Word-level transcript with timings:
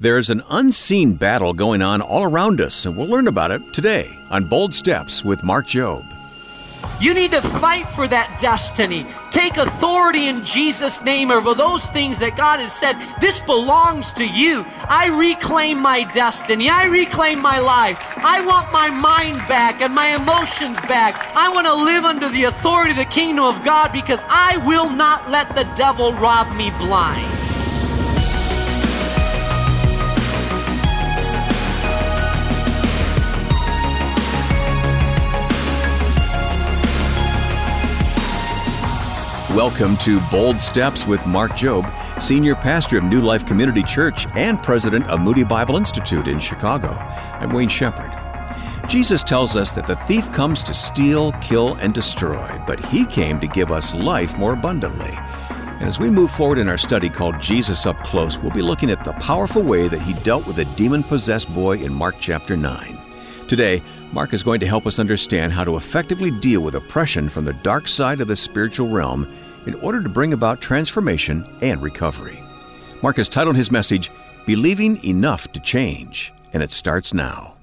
There's 0.00 0.30
an 0.30 0.44
unseen 0.48 1.14
battle 1.14 1.52
going 1.52 1.82
on 1.82 2.00
all 2.00 2.22
around 2.22 2.60
us, 2.60 2.86
and 2.86 2.96
we'll 2.96 3.08
learn 3.08 3.26
about 3.26 3.50
it 3.50 3.74
today 3.74 4.16
on 4.30 4.44
Bold 4.44 4.72
Steps 4.72 5.24
with 5.24 5.42
Mark 5.42 5.66
Jobe. 5.66 6.06
You 7.00 7.14
need 7.14 7.32
to 7.32 7.42
fight 7.42 7.88
for 7.88 8.06
that 8.06 8.38
destiny. 8.40 9.04
Take 9.32 9.56
authority 9.56 10.28
in 10.28 10.44
Jesus' 10.44 11.02
name 11.02 11.32
over 11.32 11.52
those 11.52 11.84
things 11.86 12.20
that 12.20 12.36
God 12.36 12.60
has 12.60 12.72
said, 12.72 12.94
this 13.20 13.40
belongs 13.40 14.12
to 14.12 14.24
you. 14.24 14.64
I 14.88 15.08
reclaim 15.08 15.82
my 15.82 16.04
destiny. 16.04 16.70
I 16.70 16.84
reclaim 16.84 17.42
my 17.42 17.58
life. 17.58 17.98
I 18.18 18.46
want 18.46 18.70
my 18.72 18.90
mind 18.90 19.38
back 19.48 19.80
and 19.80 19.92
my 19.92 20.14
emotions 20.14 20.76
back. 20.86 21.34
I 21.34 21.52
want 21.52 21.66
to 21.66 21.74
live 21.74 22.04
under 22.04 22.28
the 22.28 22.44
authority 22.44 22.92
of 22.92 22.98
the 22.98 23.04
kingdom 23.04 23.44
of 23.44 23.64
God 23.64 23.90
because 23.92 24.22
I 24.28 24.58
will 24.64 24.90
not 24.90 25.28
let 25.28 25.56
the 25.56 25.64
devil 25.74 26.12
rob 26.12 26.56
me 26.56 26.70
blind. 26.78 27.37
Welcome 39.58 39.96
to 39.96 40.20
Bold 40.30 40.60
Steps 40.60 41.04
with 41.04 41.26
Mark 41.26 41.50
Jobe, 41.50 42.22
Senior 42.22 42.54
Pastor 42.54 42.96
of 42.96 43.02
New 43.02 43.20
Life 43.20 43.44
Community 43.44 43.82
Church 43.82 44.24
and 44.36 44.62
President 44.62 45.04
of 45.10 45.20
Moody 45.20 45.42
Bible 45.42 45.76
Institute 45.76 46.28
in 46.28 46.38
Chicago. 46.38 46.90
I'm 46.90 47.52
Wayne 47.52 47.68
Shepherd. 47.68 48.12
Jesus 48.88 49.24
tells 49.24 49.56
us 49.56 49.72
that 49.72 49.88
the 49.88 49.96
thief 49.96 50.30
comes 50.30 50.62
to 50.62 50.72
steal, 50.72 51.32
kill, 51.40 51.74
and 51.80 51.92
destroy, 51.92 52.62
but 52.68 52.78
he 52.84 53.04
came 53.04 53.40
to 53.40 53.48
give 53.48 53.72
us 53.72 53.92
life 53.96 54.38
more 54.38 54.52
abundantly. 54.52 55.10
And 55.50 55.88
as 55.88 55.98
we 55.98 56.08
move 56.08 56.30
forward 56.30 56.58
in 56.58 56.68
our 56.68 56.78
study 56.78 57.08
called 57.08 57.40
Jesus 57.40 57.84
Up 57.84 57.98
Close, 58.04 58.38
we'll 58.38 58.52
be 58.52 58.62
looking 58.62 58.92
at 58.92 59.02
the 59.02 59.12
powerful 59.14 59.62
way 59.62 59.88
that 59.88 60.02
he 60.02 60.12
dealt 60.22 60.46
with 60.46 60.60
a 60.60 60.76
demon 60.76 61.02
possessed 61.02 61.52
boy 61.52 61.78
in 61.78 61.92
Mark 61.92 62.14
chapter 62.20 62.56
9. 62.56 62.96
Today, 63.48 63.82
Mark 64.12 64.34
is 64.34 64.44
going 64.44 64.60
to 64.60 64.66
help 64.66 64.86
us 64.86 65.00
understand 65.00 65.52
how 65.52 65.64
to 65.64 65.76
effectively 65.76 66.30
deal 66.30 66.60
with 66.60 66.76
oppression 66.76 67.28
from 67.28 67.44
the 67.44 67.54
dark 67.54 67.88
side 67.88 68.20
of 68.20 68.28
the 68.28 68.36
spiritual 68.36 68.88
realm 68.88 69.26
in 69.68 69.74
order 69.76 70.02
to 70.02 70.08
bring 70.08 70.32
about 70.32 70.62
transformation 70.62 71.44
and 71.60 71.82
recovery. 71.82 72.42
Mark 73.02 73.16
has 73.16 73.28
titled 73.28 73.54
his 73.54 73.70
message, 73.70 74.10
Believing 74.46 75.04
Enough 75.04 75.52
to 75.52 75.60
Change, 75.60 76.32
and 76.54 76.62
it 76.62 76.70
starts 76.70 77.12
now. 77.12 77.54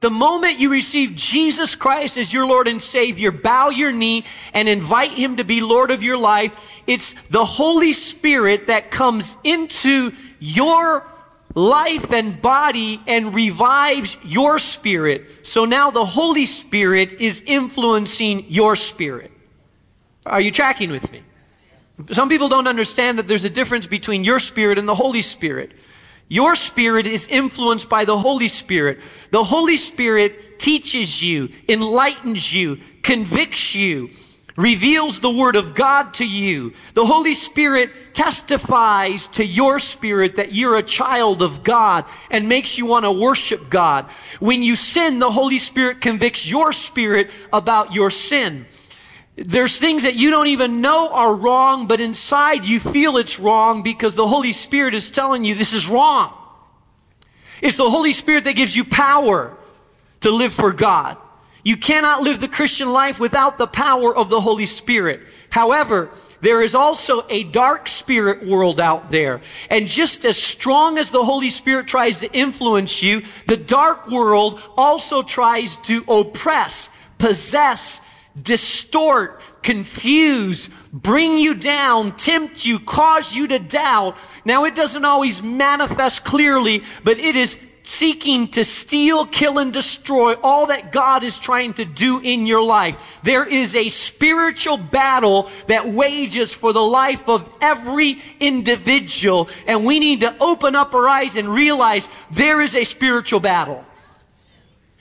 The 0.00 0.08
moment 0.08 0.58
you 0.58 0.70
receive 0.70 1.14
Jesus 1.14 1.74
Christ 1.74 2.16
as 2.16 2.32
your 2.32 2.46
Lord 2.46 2.68
and 2.68 2.82
Savior, 2.82 3.30
bow 3.30 3.68
your 3.68 3.92
knee 3.92 4.24
and 4.54 4.66
invite 4.66 5.12
Him 5.12 5.36
to 5.36 5.44
be 5.44 5.60
Lord 5.60 5.90
of 5.90 6.02
your 6.02 6.16
life. 6.16 6.80
It's 6.86 7.12
the 7.28 7.44
Holy 7.44 7.92
Spirit 7.92 8.68
that 8.68 8.90
comes 8.90 9.36
into 9.44 10.12
your 10.38 11.06
life 11.54 12.12
and 12.12 12.40
body 12.40 13.02
and 13.06 13.34
revives 13.34 14.16
your 14.24 14.58
spirit. 14.58 15.46
So 15.46 15.66
now 15.66 15.90
the 15.90 16.06
Holy 16.06 16.46
Spirit 16.46 17.20
is 17.20 17.42
influencing 17.46 18.46
your 18.48 18.76
spirit. 18.76 19.29
Are 20.30 20.40
you 20.40 20.50
tracking 20.50 20.90
with 20.90 21.10
me? 21.12 21.22
Some 22.12 22.28
people 22.28 22.48
don't 22.48 22.66
understand 22.66 23.18
that 23.18 23.28
there's 23.28 23.44
a 23.44 23.50
difference 23.50 23.86
between 23.86 24.24
your 24.24 24.40
spirit 24.40 24.78
and 24.78 24.88
the 24.88 24.94
Holy 24.94 25.22
Spirit. 25.22 25.72
Your 26.28 26.54
spirit 26.54 27.06
is 27.06 27.26
influenced 27.28 27.88
by 27.88 28.04
the 28.04 28.16
Holy 28.16 28.48
Spirit. 28.48 29.00
The 29.32 29.42
Holy 29.42 29.76
Spirit 29.76 30.60
teaches 30.60 31.20
you, 31.20 31.50
enlightens 31.68 32.54
you, 32.54 32.78
convicts 33.02 33.74
you, 33.74 34.10
reveals 34.56 35.20
the 35.20 35.30
Word 35.30 35.56
of 35.56 35.74
God 35.74 36.14
to 36.14 36.24
you. 36.24 36.72
The 36.94 37.04
Holy 37.04 37.34
Spirit 37.34 37.90
testifies 38.14 39.26
to 39.28 39.44
your 39.44 39.80
spirit 39.80 40.36
that 40.36 40.52
you're 40.52 40.76
a 40.76 40.82
child 40.82 41.42
of 41.42 41.64
God 41.64 42.04
and 42.30 42.48
makes 42.48 42.78
you 42.78 42.86
want 42.86 43.04
to 43.04 43.12
worship 43.12 43.68
God. 43.68 44.06
When 44.38 44.62
you 44.62 44.76
sin, 44.76 45.18
the 45.18 45.32
Holy 45.32 45.58
Spirit 45.58 46.00
convicts 46.00 46.48
your 46.48 46.72
spirit 46.72 47.30
about 47.52 47.92
your 47.92 48.10
sin. 48.10 48.66
There's 49.42 49.78
things 49.78 50.02
that 50.02 50.16
you 50.16 50.28
don't 50.30 50.48
even 50.48 50.82
know 50.82 51.08
are 51.12 51.34
wrong, 51.34 51.86
but 51.86 51.98
inside 51.98 52.66
you 52.66 52.78
feel 52.78 53.16
it's 53.16 53.40
wrong 53.40 53.82
because 53.82 54.14
the 54.14 54.28
Holy 54.28 54.52
Spirit 54.52 54.92
is 54.92 55.10
telling 55.10 55.44
you 55.44 55.54
this 55.54 55.72
is 55.72 55.88
wrong. 55.88 56.34
It's 57.62 57.78
the 57.78 57.88
Holy 57.88 58.12
Spirit 58.12 58.44
that 58.44 58.54
gives 58.54 58.76
you 58.76 58.84
power 58.84 59.56
to 60.20 60.30
live 60.30 60.52
for 60.52 60.72
God. 60.72 61.16
You 61.62 61.78
cannot 61.78 62.22
live 62.22 62.40
the 62.40 62.48
Christian 62.48 62.90
life 62.90 63.18
without 63.18 63.56
the 63.56 63.66
power 63.66 64.14
of 64.14 64.28
the 64.28 64.42
Holy 64.42 64.66
Spirit. 64.66 65.22
However, 65.48 66.10
there 66.42 66.62
is 66.62 66.74
also 66.74 67.26
a 67.30 67.44
dark 67.44 67.88
spirit 67.88 68.46
world 68.46 68.78
out 68.78 69.10
there. 69.10 69.40
And 69.70 69.88
just 69.88 70.24
as 70.24 70.36
strong 70.36 70.98
as 70.98 71.10
the 71.10 71.24
Holy 71.24 71.50
Spirit 71.50 71.86
tries 71.86 72.20
to 72.20 72.32
influence 72.32 73.02
you, 73.02 73.22
the 73.46 73.56
dark 73.56 74.10
world 74.10 74.60
also 74.76 75.22
tries 75.22 75.76
to 75.76 76.04
oppress, 76.08 76.90
possess, 77.18 78.00
distort, 78.40 79.40
confuse, 79.62 80.70
bring 80.92 81.38
you 81.38 81.54
down, 81.54 82.16
tempt 82.16 82.64
you, 82.64 82.78
cause 82.78 83.34
you 83.34 83.46
to 83.48 83.58
doubt. 83.58 84.16
Now, 84.44 84.64
it 84.64 84.74
doesn't 84.74 85.04
always 85.04 85.42
manifest 85.42 86.24
clearly, 86.24 86.82
but 87.04 87.18
it 87.18 87.36
is 87.36 87.58
seeking 87.82 88.46
to 88.46 88.62
steal, 88.62 89.26
kill, 89.26 89.58
and 89.58 89.72
destroy 89.72 90.34
all 90.44 90.66
that 90.66 90.92
God 90.92 91.24
is 91.24 91.38
trying 91.38 91.74
to 91.74 91.84
do 91.84 92.20
in 92.20 92.46
your 92.46 92.62
life. 92.62 93.20
There 93.24 93.44
is 93.44 93.74
a 93.74 93.88
spiritual 93.88 94.76
battle 94.76 95.50
that 95.66 95.88
wages 95.88 96.54
for 96.54 96.72
the 96.72 96.82
life 96.82 97.28
of 97.28 97.52
every 97.60 98.22
individual, 98.38 99.48
and 99.66 99.84
we 99.84 99.98
need 99.98 100.20
to 100.20 100.36
open 100.40 100.76
up 100.76 100.94
our 100.94 101.08
eyes 101.08 101.36
and 101.36 101.48
realize 101.48 102.08
there 102.30 102.60
is 102.60 102.76
a 102.76 102.84
spiritual 102.84 103.40
battle. 103.40 103.84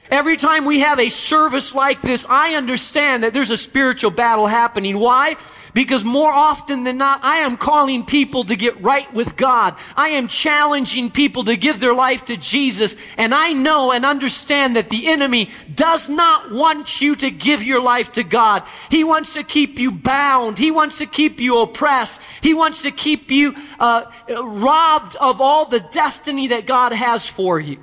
Every 0.09 0.37
time 0.37 0.65
we 0.65 0.79
have 0.79 0.99
a 0.99 1.09
service 1.09 1.75
like 1.75 2.01
this, 2.01 2.25
I 2.27 2.55
understand 2.55 3.23
that 3.23 3.33
there's 3.33 3.51
a 3.51 3.57
spiritual 3.57 4.09
battle 4.09 4.47
happening. 4.47 4.97
Why? 4.97 5.35
Because 5.75 6.03
more 6.03 6.31
often 6.31 6.83
than 6.83 6.97
not, 6.97 7.19
I 7.23 7.37
am 7.37 7.55
calling 7.55 8.03
people 8.03 8.43
to 8.45 8.55
get 8.55 8.81
right 8.81 9.11
with 9.13 9.35
God. 9.35 9.75
I 9.95 10.09
am 10.09 10.27
challenging 10.27 11.11
people 11.11 11.43
to 11.43 11.55
give 11.55 11.79
their 11.79 11.93
life 11.93 12.25
to 12.25 12.37
Jesus. 12.37 12.97
And 13.17 13.35
I 13.35 13.53
know 13.53 13.91
and 13.91 14.03
understand 14.03 14.75
that 14.77 14.89
the 14.89 15.07
enemy 15.09 15.49
does 15.75 16.09
not 16.09 16.51
want 16.51 17.01
you 17.01 17.15
to 17.17 17.29
give 17.29 17.61
your 17.61 17.81
life 17.81 18.13
to 18.13 18.23
God. 18.23 18.63
He 18.89 19.03
wants 19.03 19.33
to 19.35 19.43
keep 19.43 19.77
you 19.77 19.91
bound. 19.91 20.57
He 20.57 20.71
wants 20.71 20.97
to 20.97 21.05
keep 21.05 21.39
you 21.39 21.59
oppressed. 21.59 22.19
He 22.41 22.55
wants 22.55 22.81
to 22.81 22.89
keep 22.89 23.29
you 23.29 23.53
uh, 23.79 24.05
robbed 24.41 25.15
of 25.17 25.39
all 25.39 25.65
the 25.65 25.79
destiny 25.79 26.47
that 26.47 26.65
God 26.65 26.93
has 26.93 27.27
for 27.27 27.59
you. 27.59 27.77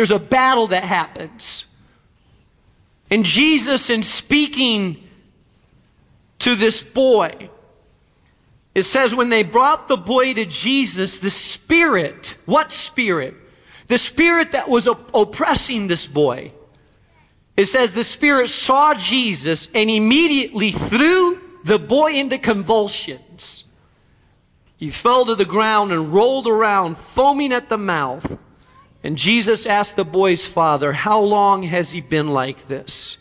There's 0.00 0.10
a 0.10 0.18
battle 0.18 0.68
that 0.68 0.84
happens. 0.84 1.66
And 3.10 3.22
Jesus, 3.22 3.90
in 3.90 4.02
speaking 4.02 4.96
to 6.38 6.54
this 6.56 6.82
boy, 6.82 7.50
it 8.74 8.84
says, 8.84 9.14
when 9.14 9.28
they 9.28 9.42
brought 9.42 9.88
the 9.88 9.98
boy 9.98 10.32
to 10.32 10.46
Jesus, 10.46 11.20
the 11.20 11.28
spirit, 11.28 12.38
what 12.46 12.72
spirit? 12.72 13.34
The 13.88 13.98
spirit 13.98 14.52
that 14.52 14.70
was 14.70 14.88
op- 14.88 15.10
oppressing 15.14 15.88
this 15.88 16.06
boy. 16.06 16.52
It 17.58 17.66
says 17.66 17.92
the 17.92 18.02
spirit 18.02 18.48
saw 18.48 18.94
Jesus 18.94 19.68
and 19.74 19.90
immediately 19.90 20.72
threw 20.72 21.38
the 21.62 21.78
boy 21.78 22.12
into 22.14 22.38
convulsions. 22.38 23.64
He 24.78 24.90
fell 24.90 25.26
to 25.26 25.34
the 25.34 25.44
ground 25.44 25.92
and 25.92 26.14
rolled 26.14 26.46
around, 26.46 26.96
foaming 26.96 27.52
at 27.52 27.68
the 27.68 27.76
mouth. 27.76 28.38
And 29.02 29.16
Jesus 29.16 29.66
asked 29.66 29.96
the 29.96 30.04
boy's 30.04 30.46
father, 30.46 30.92
How 30.92 31.20
long 31.20 31.62
has 31.64 31.90
he 31.90 32.00
been 32.00 32.28
like 32.28 32.66
this? 32.66 33.16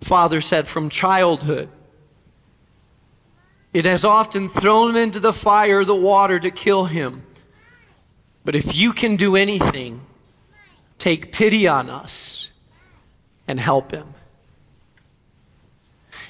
Father 0.00 0.40
said, 0.40 0.66
From 0.66 0.88
childhood. 0.88 1.68
It 3.72 3.84
has 3.84 4.04
often 4.04 4.48
thrown 4.48 4.90
him 4.90 4.96
into 4.96 5.20
the 5.20 5.32
fire, 5.32 5.84
the 5.84 5.94
water 5.94 6.38
to 6.38 6.50
kill 6.50 6.84
him. 6.84 7.22
But 8.44 8.54
if 8.56 8.76
you 8.76 8.92
can 8.92 9.16
do 9.16 9.36
anything, 9.36 10.02
take 10.98 11.32
pity 11.32 11.66
on 11.66 11.88
us 11.88 12.50
and 13.48 13.58
help 13.58 13.92
him. 13.92 14.14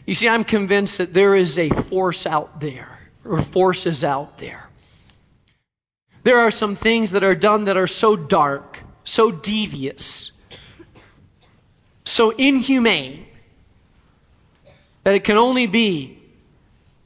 You 0.07 0.15
see, 0.15 0.29
I'm 0.29 0.45
convinced 0.45 0.99
that 0.99 1.15
there 1.15 1.35
is 1.35 1.59
a 1.59 1.71
force 1.71 2.27
out 2.27 2.61
there, 2.61 2.99
or 3.25 3.41
forces 3.41 4.05
out 4.05 4.39
there 4.39 4.69
there 6.25 6.39
are 6.39 6.51
some 6.51 6.77
things 6.77 7.11
that 7.11 7.25
are 7.25 7.35
done 7.35 7.65
that 7.65 7.77
are 7.77 7.87
so 7.87 8.17
dark, 8.17 8.81
so 9.05 9.31
devious, 9.31 10.33
so 12.05 12.31
inhumane, 12.31 13.27
that 15.05 15.15
it 15.15 15.25
can 15.25 15.37
only 15.37 15.67
be 15.67 16.19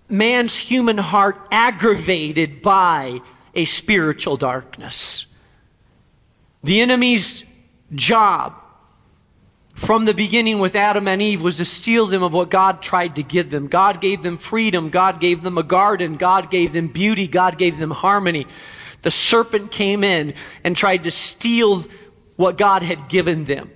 man's 0.08 0.56
human 0.56 0.98
heart 0.98 1.36
aggravated 1.50 2.62
by 2.62 3.20
a 3.54 3.64
spiritual 3.64 4.36
darkness. 4.36 5.26
The 6.62 6.80
enemy's 6.80 7.44
job 7.94 8.54
from 9.74 10.04
the 10.04 10.14
beginning 10.14 10.58
with 10.58 10.74
Adam 10.74 11.06
and 11.06 11.22
Eve 11.22 11.42
was 11.42 11.58
to 11.58 11.64
steal 11.64 12.06
them 12.06 12.22
of 12.22 12.32
what 12.32 12.50
God 12.50 12.82
tried 12.82 13.16
to 13.16 13.22
give 13.22 13.50
them. 13.50 13.66
God 13.68 14.00
gave 14.00 14.22
them 14.22 14.38
freedom. 14.38 14.90
God 14.90 15.20
gave 15.20 15.42
them 15.42 15.58
a 15.58 15.62
garden. 15.62 16.16
God 16.16 16.50
gave 16.50 16.72
them 16.72 16.88
beauty. 16.88 17.28
God 17.28 17.58
gave 17.58 17.78
them 17.78 17.90
harmony. 17.90 18.46
The 19.06 19.12
serpent 19.12 19.70
came 19.70 20.02
in 20.02 20.34
and 20.64 20.76
tried 20.76 21.04
to 21.04 21.12
steal 21.12 21.84
what 22.34 22.58
God 22.58 22.82
had 22.82 23.08
given 23.08 23.44
them. 23.44 23.70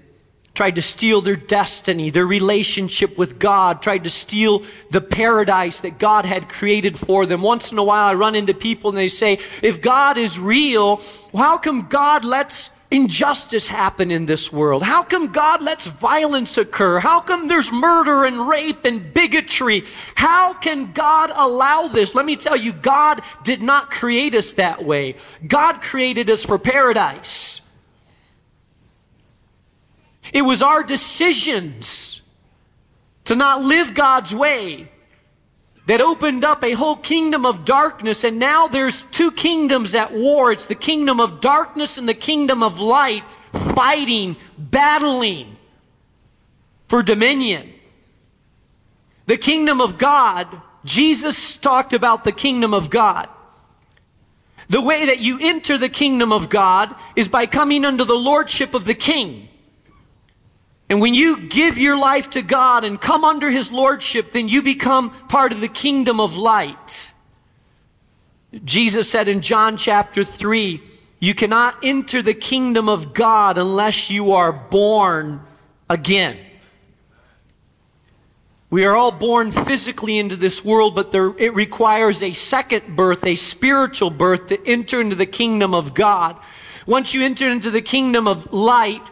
Tried 0.55 0.75
to 0.75 0.83
steal 0.83 1.21
their 1.21 1.37
destiny, 1.37 2.11
their 2.11 2.27
relationship 2.27 3.17
with 3.17 3.39
God, 3.39 3.81
tried 3.81 4.03
to 4.03 4.11
steal 4.11 4.65
the 4.91 5.01
paradise 5.01 5.79
that 5.83 6.01
God 6.01 6.25
had 6.25 6.49
created 6.49 6.99
for 6.99 7.27
them. 7.27 7.43
Once 7.43 7.71
in 7.71 7.79
a 7.79 7.85
while, 7.85 8.09
I 8.09 8.15
run 8.15 8.35
into 8.35 8.55
people 8.55 8.91
and 8.91 8.99
they 8.99 9.07
say, 9.07 9.35
If 9.63 9.81
God 9.81 10.19
is 10.19 10.37
real, 10.37 11.01
how 11.33 11.59
come 11.59 11.83
God 11.83 12.25
lets 12.25 12.71
injustice 12.91 13.69
happen 13.69 14.11
in 14.11 14.27
this 14.27 14.53
world? 14.53 14.83
How 14.83 15.03
come 15.03 15.29
God 15.29 15.63
lets 15.63 15.87
violence 15.87 16.59
occur? 16.59 16.99
How 16.99 17.21
come 17.21 17.49
there's 17.49 17.71
murder 17.71 18.25
and 18.25 18.49
rape 18.49 18.85
and 18.85 19.15
bigotry? 19.15 19.85
How 20.15 20.55
can 20.55 20.93
God 20.93 21.31
allow 21.35 21.89
this? 21.89 22.15
Let 22.15 22.27
me 22.27 22.37
tell 22.37 22.57
you, 22.57 22.73
God 22.73 23.23
did 23.45 23.63
not 23.63 23.91
create 23.91 24.35
us 24.35 24.53
that 24.55 24.85
way. 24.85 25.17
God 25.47 25.81
created 25.81 26.29
us 26.31 26.45
for 26.45 26.59
paradise. 26.59 27.61
It 30.33 30.43
was 30.43 30.63
our 30.63 30.83
decisions 30.83 32.21
to 33.25 33.35
not 33.35 33.63
live 33.63 33.95
God's 33.95 34.35
way 34.35 34.91
that 35.87 36.01
opened 36.01 36.45
up 36.45 36.63
a 36.63 36.73
whole 36.73 36.97
kingdom 36.97 37.45
of 37.45 37.65
darkness, 37.65 38.25
and 38.25 38.39
now 38.39 38.69
there's 38.69 39.03
two 39.05 39.33
kingdoms 39.33 39.95
at 39.95 40.13
war. 40.13 40.53
It's 40.53 40.67
the 40.67 40.75
kingdom 40.75 41.21
of 41.21 41.41
darkness 41.41 41.99
and 41.99 42.09
the 42.09 42.15
kingdom 42.15 42.63
of 42.63 42.81
light 42.81 43.25
fighting, 43.53 44.37
battling 44.57 45.57
for 46.89 47.03
dominion. 47.03 47.73
The 49.27 49.37
kingdom 49.37 49.81
of 49.81 49.99
God, 49.99 50.49
Jesus 50.85 51.57
talked 51.57 51.93
about 51.93 52.25
the 52.25 52.33
kingdom 52.33 52.75
of 52.75 52.91
God. 52.91 53.29
The 54.69 54.81
way 54.81 55.07
that 55.07 55.19
you 55.19 55.39
enter 55.41 55.79
the 55.79 55.89
kingdom 55.89 56.33
of 56.33 56.49
God 56.49 56.95
is 57.17 57.29
by 57.29 57.47
coming 57.47 57.85
under 57.85 58.05
the 58.05 58.15
lordship 58.15 58.75
of 58.75 58.85
the 58.85 58.95
king. 58.95 59.49
And 60.91 61.01
when 61.01 61.15
you 61.15 61.47
give 61.47 61.79
your 61.79 61.97
life 61.97 62.31
to 62.31 62.43
God 62.43 62.83
and 62.83 63.01
come 63.01 63.25
under 63.25 63.49
His 63.49 63.71
Lordship, 63.71 64.33
then 64.33 64.49
you 64.49 64.61
become 64.61 65.11
part 65.29 65.53
of 65.53 65.61
the 65.61 65.69
kingdom 65.69 66.19
of 66.19 66.35
light. 66.35 67.13
Jesus 68.65 69.09
said 69.09 69.29
in 69.29 69.41
John 69.41 69.77
chapter 69.77 70.25
3, 70.25 70.83
you 71.21 71.35
cannot 71.35 71.77
enter 71.85 72.23
the 72.23 72.35
kingdom 72.35 72.89
of 72.89 73.15
God 73.15 73.57
unless 73.57 74.11
you 74.11 74.33
are 74.33 74.53
born 74.53 75.41
again. 75.89 76.39
We 78.69 78.85
are 78.85 78.97
all 78.97 79.13
born 79.13 79.53
physically 79.53 80.19
into 80.19 80.35
this 80.35 80.65
world, 80.65 80.97
but 80.97 81.13
there, 81.13 81.37
it 81.39 81.55
requires 81.55 82.21
a 82.21 82.33
second 82.33 82.97
birth, 82.97 83.25
a 83.25 83.37
spiritual 83.37 84.11
birth, 84.11 84.47
to 84.49 84.67
enter 84.67 85.01
into 85.01 85.15
the 85.15 85.27
kingdom 85.27 85.73
of 85.73 85.95
God. 85.95 86.37
Once 86.87 87.15
you 87.15 87.23
enter 87.23 87.49
into 87.49 87.71
the 87.71 87.83
kingdom 87.83 88.27
of 88.27 88.53
light, 88.53 89.11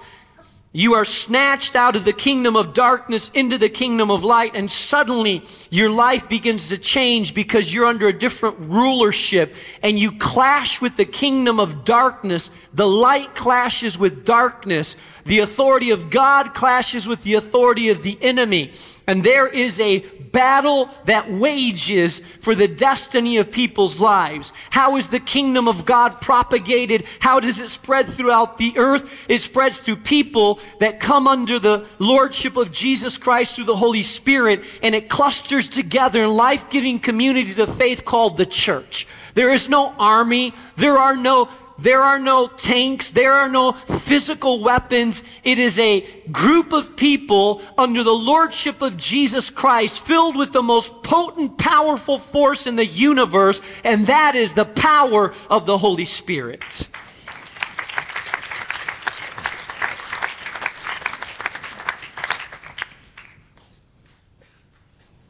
you 0.72 0.94
are 0.94 1.04
snatched 1.04 1.74
out 1.74 1.96
of 1.96 2.04
the 2.04 2.12
kingdom 2.12 2.54
of 2.54 2.74
darkness 2.74 3.30
into 3.32 3.56
the 3.56 3.70
kingdom 3.70 4.10
of 4.10 4.22
light, 4.22 4.54
and 4.54 4.70
suddenly 4.70 5.42
your 5.70 5.88
life 5.88 6.28
begins 6.28 6.68
to 6.68 6.76
change 6.76 7.34
because 7.34 7.72
you're 7.72 7.86
under 7.86 8.06
a 8.06 8.12
different 8.12 8.56
rulership 8.60 9.54
and 9.82 9.98
you 9.98 10.12
clash 10.12 10.80
with 10.80 10.96
the 10.96 11.06
kingdom 11.06 11.58
of 11.58 11.84
darkness. 11.84 12.50
The 12.74 12.86
light 12.86 13.34
clashes 13.34 13.98
with 13.98 14.26
darkness. 14.26 14.96
The 15.24 15.38
authority 15.38 15.90
of 15.90 16.10
God 16.10 16.54
clashes 16.54 17.08
with 17.08 17.22
the 17.22 17.34
authority 17.34 17.88
of 17.88 18.02
the 18.02 18.18
enemy. 18.20 18.72
And 19.08 19.24
there 19.24 19.48
is 19.48 19.80
a 19.80 20.00
battle 20.00 20.90
that 21.06 21.30
wages 21.30 22.20
for 22.40 22.54
the 22.54 22.68
destiny 22.68 23.38
of 23.38 23.50
people's 23.50 23.98
lives. 23.98 24.52
How 24.68 24.96
is 24.96 25.08
the 25.08 25.18
kingdom 25.18 25.66
of 25.66 25.86
God 25.86 26.20
propagated? 26.20 27.04
How 27.18 27.40
does 27.40 27.58
it 27.58 27.70
spread 27.70 28.06
throughout 28.06 28.58
the 28.58 28.76
earth? 28.76 29.24
It 29.26 29.38
spreads 29.38 29.78
through 29.78 29.96
people 29.96 30.60
that 30.80 31.00
come 31.00 31.26
under 31.26 31.58
the 31.58 31.86
lordship 31.98 32.58
of 32.58 32.70
Jesus 32.70 33.16
Christ 33.16 33.56
through 33.56 33.64
the 33.64 33.76
Holy 33.76 34.02
Spirit, 34.02 34.62
and 34.82 34.94
it 34.94 35.08
clusters 35.08 35.68
together 35.68 36.22
in 36.22 36.36
life 36.36 36.68
giving 36.68 36.98
communities 36.98 37.58
of 37.58 37.74
faith 37.74 38.04
called 38.04 38.36
the 38.36 38.44
church. 38.44 39.08
There 39.32 39.54
is 39.54 39.70
no 39.70 39.94
army, 39.98 40.52
there 40.76 40.98
are 40.98 41.16
no 41.16 41.48
there 41.78 42.02
are 42.02 42.18
no 42.18 42.48
tanks. 42.48 43.10
There 43.10 43.32
are 43.32 43.48
no 43.48 43.72
physical 43.72 44.60
weapons. 44.60 45.22
It 45.44 45.60
is 45.60 45.78
a 45.78 46.00
group 46.32 46.72
of 46.72 46.96
people 46.96 47.62
under 47.78 48.02
the 48.02 48.14
lordship 48.14 48.82
of 48.82 48.96
Jesus 48.96 49.48
Christ 49.48 50.04
filled 50.04 50.36
with 50.36 50.52
the 50.52 50.62
most 50.62 51.04
potent, 51.04 51.56
powerful 51.56 52.18
force 52.18 52.66
in 52.66 52.74
the 52.74 52.84
universe, 52.84 53.60
and 53.84 54.08
that 54.08 54.34
is 54.34 54.54
the 54.54 54.64
power 54.64 55.32
of 55.48 55.66
the 55.66 55.78
Holy 55.78 56.04
Spirit. 56.04 56.88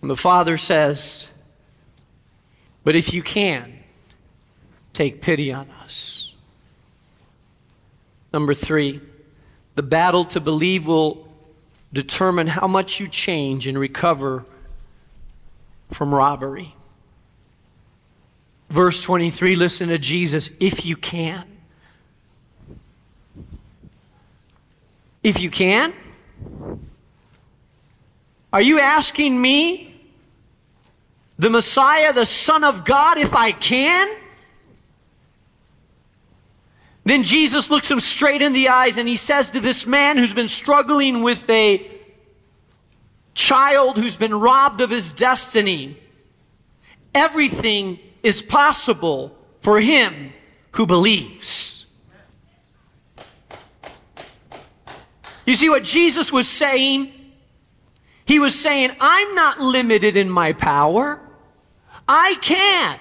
And 0.00 0.08
the 0.08 0.16
Father 0.16 0.56
says, 0.56 1.28
But 2.84 2.96
if 2.96 3.12
you 3.12 3.22
can, 3.22 3.74
take 4.94 5.20
pity 5.20 5.52
on 5.52 5.68
us. 5.68 6.27
Number 8.32 8.54
three, 8.54 9.00
the 9.75 9.82
battle 9.82 10.25
to 10.26 10.40
believe 10.40 10.86
will 10.86 11.28
determine 11.92 12.46
how 12.46 12.66
much 12.66 13.00
you 13.00 13.08
change 13.08 13.66
and 13.66 13.78
recover 13.78 14.44
from 15.90 16.14
robbery. 16.14 16.75
Verse 18.69 19.02
23, 19.02 19.56
listen 19.56 19.88
to 19.88 19.98
Jesus, 19.98 20.50
if 20.60 20.84
you 20.84 20.96
can. 20.96 21.44
If 25.22 25.40
you 25.40 25.50
can? 25.50 25.94
Are 28.52 28.60
you 28.60 28.80
asking 28.80 29.40
me, 29.40 29.94
the 31.38 31.50
Messiah, 31.50 32.12
the 32.12 32.26
Son 32.26 32.64
of 32.64 32.84
God, 32.84 33.16
if 33.16 33.34
I 33.34 33.52
can? 33.52 34.08
Then 37.08 37.25
Jesus 37.25 37.70
looks 37.70 37.90
him 37.90 38.00
straight 38.00 38.43
in 38.43 38.52
the 38.52 38.69
eyes 38.69 38.99
and 38.99 39.08
he 39.08 39.16
says 39.16 39.49
to 39.52 39.60
this 39.60 39.87
man 39.87 40.19
who's 40.19 40.34
been 40.34 40.46
struggling 40.46 41.22
with 41.22 41.49
a 41.49 41.90
child 43.32 43.96
who's 43.96 44.16
been 44.16 44.34
robbed 44.34 44.82
of 44.82 44.90
his 44.90 45.10
destiny, 45.10 45.96
everything 47.14 47.99
is 48.22 48.43
possible 48.43 49.34
for 49.62 49.81
him 49.81 50.34
who 50.72 50.84
believes. 50.84 51.87
You 55.47 55.54
see 55.54 55.71
what 55.71 55.85
Jesus 55.85 56.30
was 56.30 56.47
saying? 56.47 57.11
He 58.26 58.38
was 58.38 58.54
saying, 58.54 58.90
I'm 59.00 59.35
not 59.35 59.59
limited 59.59 60.18
in 60.18 60.28
my 60.28 60.52
power. 60.52 61.23
I 62.06 62.35
can. 62.42 63.00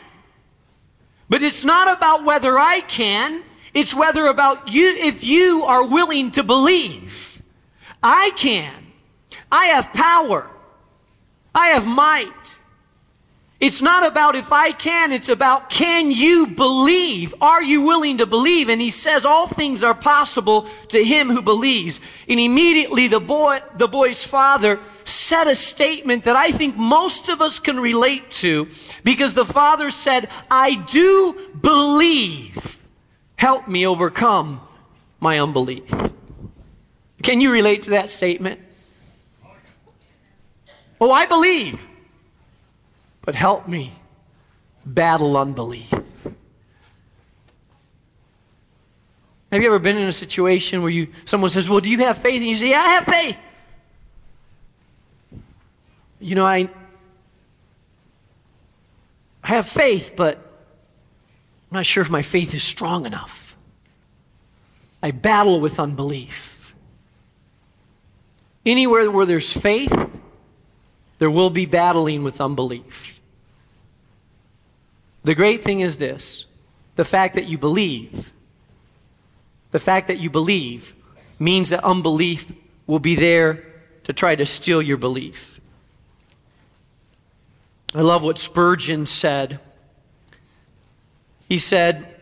But 1.27 1.41
it's 1.41 1.65
not 1.65 1.98
about 1.98 2.24
whether 2.24 2.58
I 2.58 2.79
can. 2.79 3.43
It's 3.74 3.93
whether 3.93 4.25
about 4.27 4.71
you, 4.74 4.89
if 4.89 5.24
you 5.24 5.63
are 5.63 5.86
willing 5.86 6.31
to 6.31 6.43
believe. 6.43 7.41
I 8.01 8.31
can. 8.36 8.74
I 9.51 9.67
have 9.67 9.93
power. 9.93 10.50
I 11.53 11.69
have 11.69 11.86
might. 11.86 12.57
It's 13.59 13.81
not 13.81 14.05
about 14.05 14.36
if 14.36 14.51
I 14.51 14.71
can, 14.71 15.12
it's 15.12 15.29
about 15.29 15.71
can 15.71 16.12
you 16.12 16.45
believe? 16.45 17.33
Are 17.41 17.63
you 17.63 17.81
willing 17.81 18.19
to 18.19 18.27
believe? 18.27 18.69
And 18.69 18.79
he 18.79 18.91
says 18.91 19.25
all 19.25 19.47
things 19.47 19.83
are 19.83 19.95
possible 19.95 20.67
to 20.89 21.03
him 21.03 21.29
who 21.29 21.41
believes. 21.41 22.00
And 22.29 22.39
immediately 22.39 23.07
the 23.07 23.19
boy, 23.19 23.62
the 23.75 23.88
boy's 23.88 24.24
father 24.24 24.79
said 25.05 25.47
a 25.47 25.55
statement 25.55 26.25
that 26.25 26.36
I 26.36 26.51
think 26.51 26.77
most 26.77 27.29
of 27.29 27.41
us 27.41 27.57
can 27.57 27.79
relate 27.79 28.29
to 28.31 28.67
because 29.03 29.33
the 29.33 29.45
father 29.45 29.89
said, 29.89 30.29
I 30.51 30.75
do 30.75 31.50
believe. 31.59 32.76
Help 33.38 33.67
me 33.67 33.88
overcome 33.88 34.60
my 35.20 35.39
unbelief. 35.39 35.89
Can 37.24 37.39
you 37.39 37.51
relate 37.51 37.84
to 37.84 37.91
that 37.91 38.10
statement? 38.10 38.60
Oh, 41.00 41.12
I 41.12 41.27
believe, 41.27 41.86
but 43.22 43.36
help 43.36 43.67
me 43.67 43.94
battle 44.86 45.38
unbelief. 45.38 45.91
Have 49.51 49.62
you 49.62 49.67
ever 49.67 49.79
been 49.79 49.98
in 49.98 50.08
a 50.08 50.13
situation 50.13 50.82
where 50.82 50.91
you 50.91 51.08
someone 51.25 51.50
says, 51.50 51.70
"Well, 51.70 51.79
do 51.79 51.89
you 51.89 52.00
have 52.00 52.17
faith?" 52.17 52.38
and 52.38 52.46
you 52.46 52.58
say, 52.58 52.72
"Yeah, 52.72 52.82
I 52.82 52.89
have 52.89 53.06
faith." 53.06 53.39
You 56.20 56.36
know, 56.36 56.46
I 56.46 56.70
I 59.44 59.48
have 59.48 59.67
faith, 59.67 60.13
but 60.15 60.47
I'm 61.69 61.77
not 61.77 61.86
sure 61.86 62.01
if 62.01 62.09
my 62.09 62.21
faith 62.21 62.53
is 62.53 62.63
strong 62.63 63.05
enough. 63.05 63.55
I 65.03 65.12
battle 65.12 65.59
with 65.59 65.79
unbelief. 65.79 66.74
Anywhere 68.65 69.09
where 69.12 69.25
there's 69.25 69.51
faith, 69.51 69.93
there 71.19 71.29
will 71.29 71.50
be 71.50 71.65
battling 71.65 72.24
with 72.24 72.41
unbelief. 72.41 73.19
The 75.24 75.36
great 75.36 75.63
thing 75.63 75.81
is 75.81 75.97
this 75.97 76.45
the 76.95 77.05
fact 77.05 77.36
that 77.36 77.47
you 77.47 77.57
believe. 77.57 78.31
The 79.71 79.79
fact 79.79 80.07
that 80.07 80.19
you 80.19 80.29
believe 80.29 80.95
means 81.39 81.69
that 81.69 81.83
unbelief 81.83 82.51
will 82.88 83.00
be 83.00 83.15
there 83.15 83.63
to 84.05 84.13
try 84.13 84.36
to 84.36 84.45
steal 84.45 84.81
your 84.81 84.97
belief. 84.97 85.59
I 87.93 88.01
love 88.01 88.24
what 88.24 88.38
Spurgeon 88.38 89.05
said. 89.05 89.59
He 91.48 91.58
said, 91.58 92.16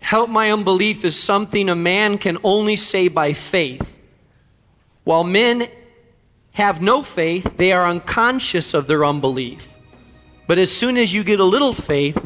Help 0.00 0.30
my 0.30 0.50
unbelief 0.50 1.04
is 1.04 1.18
something 1.18 1.68
a 1.68 1.74
man 1.74 2.18
can 2.18 2.38
only 2.42 2.76
say 2.76 3.08
by 3.08 3.32
faith. 3.32 3.98
While 5.04 5.24
men 5.24 5.68
have 6.52 6.80
no 6.80 7.02
faith, 7.02 7.56
they 7.56 7.72
are 7.72 7.86
unconscious 7.86 8.74
of 8.74 8.86
their 8.86 9.04
unbelief. 9.04 9.72
But 10.46 10.58
as 10.58 10.72
soon 10.72 10.96
as 10.96 11.12
you 11.12 11.22
get 11.22 11.38
a 11.38 11.44
little 11.44 11.72
faith, 11.72 12.18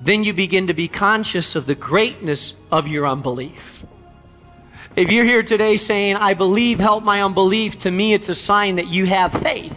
then 0.00 0.24
you 0.24 0.32
begin 0.32 0.66
to 0.66 0.74
be 0.74 0.88
conscious 0.88 1.56
of 1.56 1.66
the 1.66 1.74
greatness 1.74 2.54
of 2.70 2.86
your 2.86 3.06
unbelief. 3.06 3.84
If 4.96 5.10
you're 5.10 5.24
here 5.24 5.42
today 5.42 5.76
saying, 5.76 6.16
I 6.16 6.34
believe, 6.34 6.80
help 6.80 7.04
my 7.04 7.22
unbelief, 7.22 7.78
to 7.80 7.90
me 7.90 8.14
it's 8.14 8.28
a 8.28 8.34
sign 8.34 8.76
that 8.76 8.88
you 8.88 9.06
have 9.06 9.32
faith. 9.32 9.76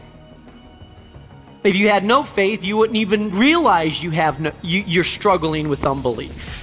If 1.64 1.76
you 1.76 1.90
had 1.90 2.04
no 2.04 2.24
faith, 2.24 2.64
you 2.64 2.76
wouldn't 2.78 2.98
even 2.98 3.30
realize 3.38 4.02
you 4.02 4.10
have 4.12 4.40
no, 4.40 4.52
you, 4.64 4.84
you're 4.88 5.04
struggling 5.04 5.70
with 5.70 5.86
unbelief. 5.86 6.58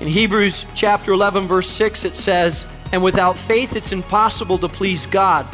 In 0.00 0.08
Hebrews 0.08 0.66
chapter 0.74 1.12
11, 1.12 1.46
verse 1.46 1.68
6, 1.68 2.04
it 2.04 2.16
says, 2.16 2.66
And 2.92 3.04
without 3.04 3.38
faith 3.38 3.76
it's 3.76 3.92
impossible 3.92 4.58
to 4.58 4.68
please 4.68 5.06
God. 5.06 5.46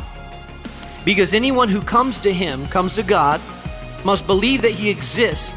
Because 1.04 1.34
anyone 1.34 1.68
who 1.68 1.82
comes 1.82 2.18
to 2.20 2.32
him, 2.32 2.66
comes 2.68 2.94
to 2.94 3.02
God, 3.02 3.40
must 4.04 4.26
believe 4.26 4.62
that 4.62 4.72
he 4.72 4.88
exists 4.88 5.54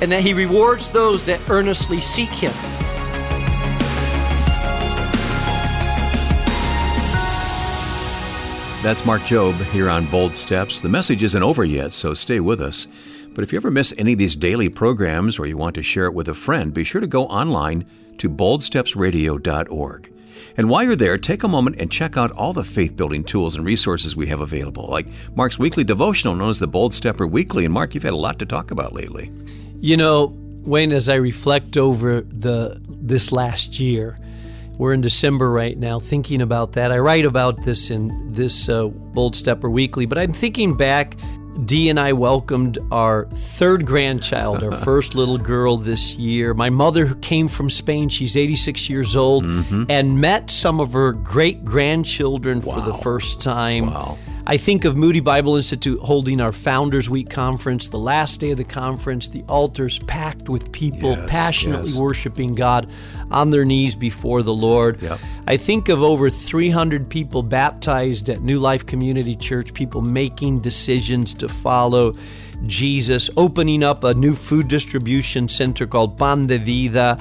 and 0.00 0.12
that 0.12 0.22
he 0.22 0.32
rewards 0.32 0.90
those 0.90 1.24
that 1.26 1.40
earnestly 1.50 2.00
seek 2.00 2.30
him. 2.30 2.52
That's 8.84 9.06
Mark 9.06 9.22
Jobe 9.22 9.58
here 9.70 9.88
on 9.88 10.04
Bold 10.10 10.36
Steps. 10.36 10.78
The 10.78 10.90
message 10.90 11.22
isn't 11.22 11.42
over 11.42 11.64
yet, 11.64 11.94
so 11.94 12.12
stay 12.12 12.38
with 12.38 12.60
us. 12.60 12.86
But 13.32 13.42
if 13.42 13.50
you 13.50 13.56
ever 13.56 13.70
miss 13.70 13.94
any 13.96 14.12
of 14.12 14.18
these 14.18 14.36
daily 14.36 14.68
programs 14.68 15.38
or 15.38 15.46
you 15.46 15.56
want 15.56 15.74
to 15.76 15.82
share 15.82 16.04
it 16.04 16.12
with 16.12 16.28
a 16.28 16.34
friend, 16.34 16.74
be 16.74 16.84
sure 16.84 17.00
to 17.00 17.06
go 17.06 17.24
online 17.28 17.86
to 18.18 18.28
boldstepsradio.org. 18.28 20.12
And 20.58 20.68
while 20.68 20.84
you're 20.84 20.96
there, 20.96 21.16
take 21.16 21.44
a 21.44 21.48
moment 21.48 21.76
and 21.78 21.90
check 21.90 22.18
out 22.18 22.30
all 22.32 22.52
the 22.52 22.62
faith 22.62 22.94
building 22.94 23.24
tools 23.24 23.56
and 23.56 23.64
resources 23.64 24.14
we 24.14 24.26
have 24.26 24.40
available, 24.40 24.86
like 24.86 25.06
Mark's 25.34 25.58
weekly 25.58 25.82
devotional 25.82 26.36
known 26.36 26.50
as 26.50 26.58
the 26.58 26.68
Bold 26.68 26.92
Stepper 26.92 27.26
Weekly. 27.26 27.64
And 27.64 27.72
Mark, 27.72 27.94
you've 27.94 28.04
had 28.04 28.12
a 28.12 28.16
lot 28.16 28.38
to 28.40 28.44
talk 28.44 28.70
about 28.70 28.92
lately. 28.92 29.32
You 29.80 29.96
know, 29.96 30.26
Wayne, 30.62 30.92
as 30.92 31.08
I 31.08 31.14
reflect 31.14 31.78
over 31.78 32.20
the 32.20 32.78
this 32.86 33.32
last 33.32 33.80
year, 33.80 34.18
we're 34.78 34.92
in 34.92 35.00
December 35.00 35.50
right 35.50 35.78
now, 35.78 36.00
thinking 36.00 36.42
about 36.42 36.72
that. 36.72 36.90
I 36.90 36.98
write 36.98 37.24
about 37.24 37.62
this 37.62 37.90
in 37.90 38.32
this 38.32 38.68
uh, 38.68 38.86
Bold 38.86 39.36
Stepper 39.36 39.70
Weekly, 39.70 40.06
but 40.06 40.18
I'm 40.18 40.32
thinking 40.32 40.76
back. 40.76 41.16
Dee 41.66 41.88
and 41.88 42.00
I 42.00 42.12
welcomed 42.12 42.78
our 42.90 43.26
third 43.26 43.86
grandchild, 43.86 44.64
our 44.64 44.72
first 44.84 45.14
little 45.14 45.38
girl 45.38 45.76
this 45.76 46.14
year. 46.16 46.52
My 46.52 46.68
mother 46.68 47.06
who 47.06 47.14
came 47.16 47.46
from 47.46 47.70
Spain. 47.70 48.08
She's 48.08 48.36
86 48.36 48.90
years 48.90 49.14
old 49.14 49.46
mm-hmm. 49.46 49.84
and 49.88 50.20
met 50.20 50.50
some 50.50 50.80
of 50.80 50.94
her 50.94 51.12
great 51.12 51.64
grandchildren 51.64 52.60
wow. 52.60 52.74
for 52.74 52.80
the 52.80 52.98
first 52.98 53.40
time. 53.40 53.86
Wow. 53.86 54.18
I 54.46 54.58
think 54.58 54.84
of 54.84 54.94
Moody 54.94 55.20
Bible 55.20 55.56
Institute 55.56 55.98
holding 56.00 56.38
our 56.38 56.52
Founders 56.52 57.08
Week 57.08 57.30
conference, 57.30 57.88
the 57.88 57.98
last 57.98 58.40
day 58.40 58.50
of 58.50 58.58
the 58.58 58.64
conference, 58.64 59.28
the 59.28 59.42
altars 59.48 59.98
packed 60.00 60.50
with 60.50 60.70
people 60.70 61.12
yes, 61.12 61.30
passionately 61.30 61.90
yes. 61.90 61.98
worshiping 61.98 62.54
God 62.54 62.90
on 63.30 63.48
their 63.48 63.64
knees 63.64 63.94
before 63.94 64.42
the 64.42 64.52
Lord. 64.52 65.00
Yep. 65.00 65.18
I 65.46 65.56
think 65.56 65.88
of 65.88 66.02
over 66.02 66.28
300 66.28 67.08
people 67.08 67.42
baptized 67.42 68.28
at 68.28 68.42
New 68.42 68.58
Life 68.58 68.84
Community 68.84 69.34
Church, 69.34 69.72
people 69.72 70.02
making 70.02 70.60
decisions 70.60 71.32
to 71.34 71.48
follow 71.48 72.14
Jesus, 72.66 73.30
opening 73.38 73.82
up 73.82 74.04
a 74.04 74.12
new 74.12 74.34
food 74.34 74.68
distribution 74.68 75.48
center 75.48 75.86
called 75.86 76.18
Pan 76.18 76.48
de 76.48 76.58
Vida 76.58 77.18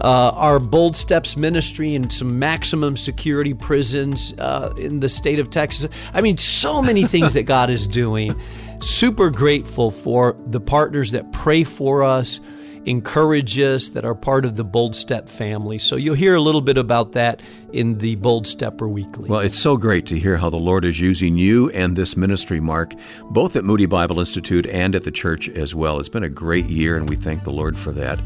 uh, 0.00 0.30
our 0.30 0.58
Bold 0.58 0.96
Steps 0.96 1.36
ministry 1.36 1.94
in 1.94 2.10
some 2.10 2.38
maximum 2.38 2.96
security 2.96 3.54
prisons 3.54 4.34
uh, 4.38 4.74
in 4.76 5.00
the 5.00 5.08
state 5.08 5.38
of 5.38 5.50
Texas. 5.50 5.88
I 6.12 6.20
mean, 6.20 6.36
so 6.36 6.82
many 6.82 7.04
things 7.06 7.34
that 7.34 7.44
God 7.44 7.70
is 7.70 7.86
doing. 7.86 8.38
Super 8.80 9.30
grateful 9.30 9.90
for 9.90 10.36
the 10.46 10.60
partners 10.60 11.12
that 11.12 11.32
pray 11.32 11.64
for 11.64 12.02
us, 12.02 12.40
encourage 12.86 13.58
us, 13.58 13.90
that 13.90 14.04
are 14.04 14.14
part 14.14 14.44
of 14.44 14.56
the 14.56 14.64
Bold 14.64 14.94
Step 14.94 15.28
family. 15.28 15.78
So 15.78 15.96
you'll 15.96 16.16
hear 16.16 16.34
a 16.34 16.40
little 16.40 16.60
bit 16.60 16.76
about 16.76 17.12
that 17.12 17.40
in 17.72 17.98
the 17.98 18.16
Bold 18.16 18.46
Stepper 18.46 18.88
Weekly. 18.88 19.28
Well, 19.28 19.40
it's 19.40 19.58
so 19.58 19.76
great 19.76 20.06
to 20.06 20.18
hear 20.18 20.36
how 20.36 20.50
the 20.50 20.56
Lord 20.56 20.84
is 20.84 21.00
using 21.00 21.36
you 21.36 21.70
and 21.70 21.96
this 21.96 22.16
ministry, 22.16 22.60
Mark, 22.60 22.92
both 23.30 23.56
at 23.56 23.64
Moody 23.64 23.86
Bible 23.86 24.18
Institute 24.18 24.66
and 24.66 24.94
at 24.94 25.04
the 25.04 25.10
church 25.10 25.48
as 25.48 25.74
well. 25.74 25.98
It's 25.98 26.08
been 26.10 26.24
a 26.24 26.28
great 26.28 26.66
year, 26.66 26.96
and 26.96 27.08
we 27.08 27.16
thank 27.16 27.44
the 27.44 27.52
Lord 27.52 27.78
for 27.78 27.92
that. 27.92 28.20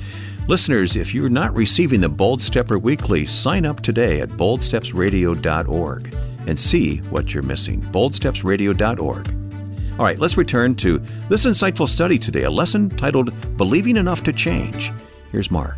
Listeners, 0.49 0.97
if 0.97 1.12
you're 1.12 1.28
not 1.28 1.55
receiving 1.55 2.00
the 2.00 2.09
Bold 2.09 2.40
Stepper 2.40 2.78
Weekly, 2.78 3.26
sign 3.26 3.67
up 3.67 3.83
today 3.83 4.23
at 4.23 4.31
boldstepsradio.org 4.31 6.17
and 6.47 6.59
see 6.59 6.97
what 7.11 7.35
you're 7.35 7.43
missing. 7.43 7.83
boldstepsradio.org. 7.93 9.99
All 9.99 10.05
right, 10.07 10.19
let's 10.19 10.38
return 10.38 10.75
to 10.76 11.00
this 11.28 11.45
insightful 11.45 11.87
study 11.87 12.19
today, 12.19 12.45
a 12.45 12.50
lesson 12.50 12.88
titled 12.88 13.31
Believing 13.59 13.99
Enough 13.99 14.23
to 14.23 14.33
Change. 14.33 14.90
Here's 15.31 15.50
Mark. 15.50 15.76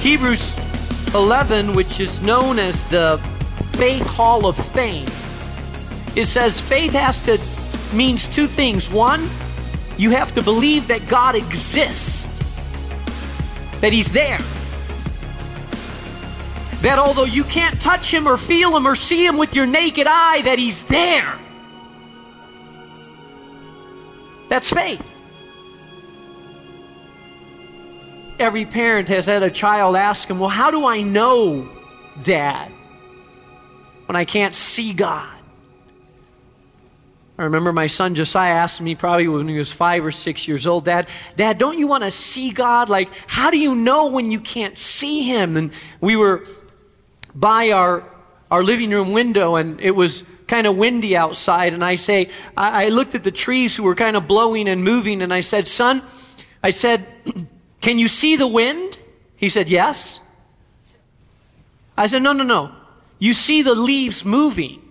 Hebrews 0.00 0.56
11, 1.14 1.74
which 1.74 2.00
is 2.00 2.22
known 2.22 2.58
as 2.58 2.82
the 2.84 3.18
Faith 3.72 4.06
Hall 4.06 4.46
of 4.46 4.56
Fame, 4.72 5.04
it 6.16 6.24
says 6.24 6.58
faith 6.58 6.94
has 6.94 7.22
to 7.26 7.36
means 7.92 8.26
two 8.26 8.46
things. 8.46 8.90
One, 8.90 9.28
you 9.96 10.10
have 10.10 10.34
to 10.34 10.42
believe 10.42 10.88
that 10.88 11.06
God 11.08 11.34
exists, 11.34 12.28
that 13.80 13.92
He's 13.92 14.12
there. 14.12 14.38
That 16.82 16.98
although 16.98 17.24
you 17.24 17.44
can't 17.44 17.80
touch 17.80 18.12
Him 18.12 18.28
or 18.28 18.36
feel 18.36 18.76
Him 18.76 18.86
or 18.86 18.94
see 18.94 19.26
Him 19.26 19.36
with 19.36 19.54
your 19.54 19.66
naked 19.66 20.06
eye, 20.08 20.42
that 20.42 20.58
He's 20.58 20.84
there. 20.84 21.38
That's 24.48 24.72
faith. 24.72 25.04
Every 28.38 28.64
parent 28.64 29.08
has 29.08 29.26
had 29.26 29.42
a 29.42 29.50
child 29.50 29.96
ask 29.96 30.28
him, 30.28 30.38
Well, 30.38 30.48
how 30.48 30.70
do 30.70 30.86
I 30.86 31.02
know, 31.02 31.68
Dad, 32.22 32.70
when 34.06 34.14
I 34.14 34.24
can't 34.24 34.54
see 34.54 34.92
God? 34.92 35.37
I 37.38 37.44
remember 37.44 37.72
my 37.72 37.86
son 37.86 38.16
Josiah 38.16 38.52
asked 38.52 38.80
me 38.80 38.96
probably 38.96 39.28
when 39.28 39.46
he 39.46 39.56
was 39.56 39.70
five 39.70 40.04
or 40.04 40.10
six 40.10 40.48
years 40.48 40.66
old, 40.66 40.84
Dad, 40.84 41.08
Dad, 41.36 41.56
don't 41.56 41.78
you 41.78 41.86
want 41.86 42.02
to 42.02 42.10
see 42.10 42.50
God? 42.50 42.88
Like, 42.88 43.08
how 43.28 43.52
do 43.52 43.58
you 43.58 43.76
know 43.76 44.10
when 44.10 44.32
you 44.32 44.40
can't 44.40 44.76
see 44.76 45.22
Him? 45.22 45.56
And 45.56 45.72
we 46.00 46.16
were 46.16 46.44
by 47.34 47.70
our 47.70 48.02
our 48.50 48.64
living 48.64 48.90
room 48.90 49.12
window, 49.12 49.56
and 49.56 49.80
it 49.80 49.92
was 49.92 50.24
kind 50.46 50.66
of 50.66 50.76
windy 50.76 51.16
outside. 51.16 51.74
And 51.74 51.84
I 51.84 51.96
say, 51.96 52.30
I, 52.56 52.86
I 52.86 52.88
looked 52.88 53.14
at 53.14 53.22
the 53.22 53.30
trees 53.30 53.76
who 53.76 53.82
were 53.82 53.94
kind 53.94 54.16
of 54.16 54.26
blowing 54.26 54.68
and 54.68 54.82
moving, 54.82 55.22
and 55.22 55.32
I 55.32 55.40
said, 55.40 55.68
Son, 55.68 56.02
I 56.62 56.70
said, 56.70 57.06
Can 57.80 58.00
you 58.00 58.08
see 58.08 58.34
the 58.34 58.48
wind? 58.48 58.98
He 59.36 59.48
said, 59.48 59.70
Yes. 59.70 60.18
I 61.96 62.06
said, 62.06 62.22
No, 62.22 62.32
no, 62.32 62.42
no. 62.42 62.72
You 63.20 63.32
see 63.32 63.62
the 63.62 63.76
leaves 63.76 64.24
moving. 64.24 64.87